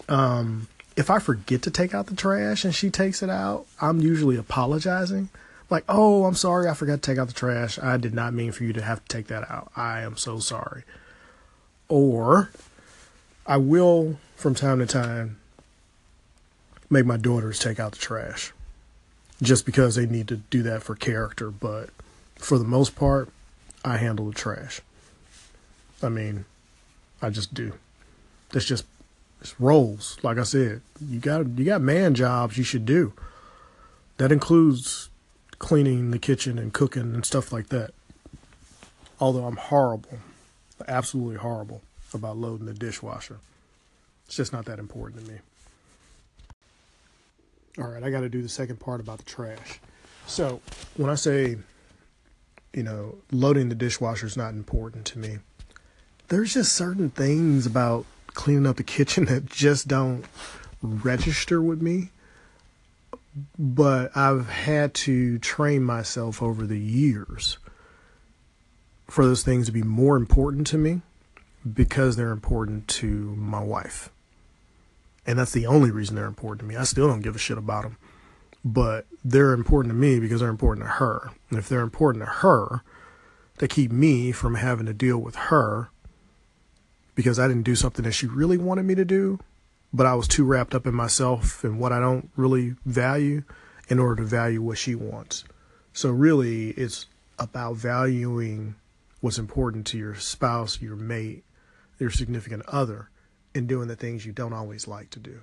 [0.09, 4.01] Um, if I forget to take out the trash and she takes it out, I'm
[4.01, 5.29] usually apologizing.
[5.71, 7.79] Like, oh, I'm sorry, I forgot to take out the trash.
[7.79, 9.73] I did not mean for you to have to take that out.
[9.75, 10.85] I am so sorry.
[11.89, 12.51] Or
[13.47, 15.39] I will, from time to time,
[16.91, 18.53] make my daughters take out the trash
[19.43, 21.51] just because they need to do that for character.
[21.51, 21.91] But
[22.45, 23.31] for the most part,
[23.85, 24.83] I handle the trash.
[26.03, 26.45] I mean,
[27.23, 27.73] I just do.
[28.53, 28.85] It's just
[29.41, 30.19] it's roles.
[30.23, 33.15] Like I said, you got you got man jobs you should do.
[34.19, 35.09] That includes
[35.59, 37.93] cleaning the kitchen and cooking and stuff like that.
[39.19, 40.19] Although I'm horrible,
[40.87, 41.81] absolutely horrible
[42.13, 43.39] about loading the dishwasher.
[44.27, 45.39] It's just not that important to me.
[47.79, 49.81] All right, I got to do the second part about the trash.
[50.27, 50.61] So,
[50.97, 51.57] when I say,
[52.75, 55.39] you know, loading the dishwasher is not important to me,
[56.29, 60.25] there's just certain things about cleaning up the kitchen that just don't
[60.83, 62.11] register with me.
[63.59, 67.59] But I've had to train myself over the years
[69.09, 71.01] for those things to be more important to me
[71.73, 74.11] because they're important to my wife.
[75.27, 76.77] And that's the only reason they're important to me.
[76.77, 77.97] I still don't give a shit about them.
[78.65, 81.31] But they're important to me because they're important to her.
[81.51, 82.83] And if they're important to her,
[83.59, 85.91] they keep me from having to deal with her
[87.15, 89.39] because I didn't do something that she really wanted me to do,
[89.93, 93.45] but I was too wrapped up in myself and what I don't really value
[93.89, 95.45] in order to value what she wants.
[95.93, 97.07] So really it's
[97.39, 98.75] about valuing
[99.21, 101.45] what's important to your spouse, your mate,
[101.99, 103.11] your significant other,
[103.55, 105.41] and doing the things you don't always like to do.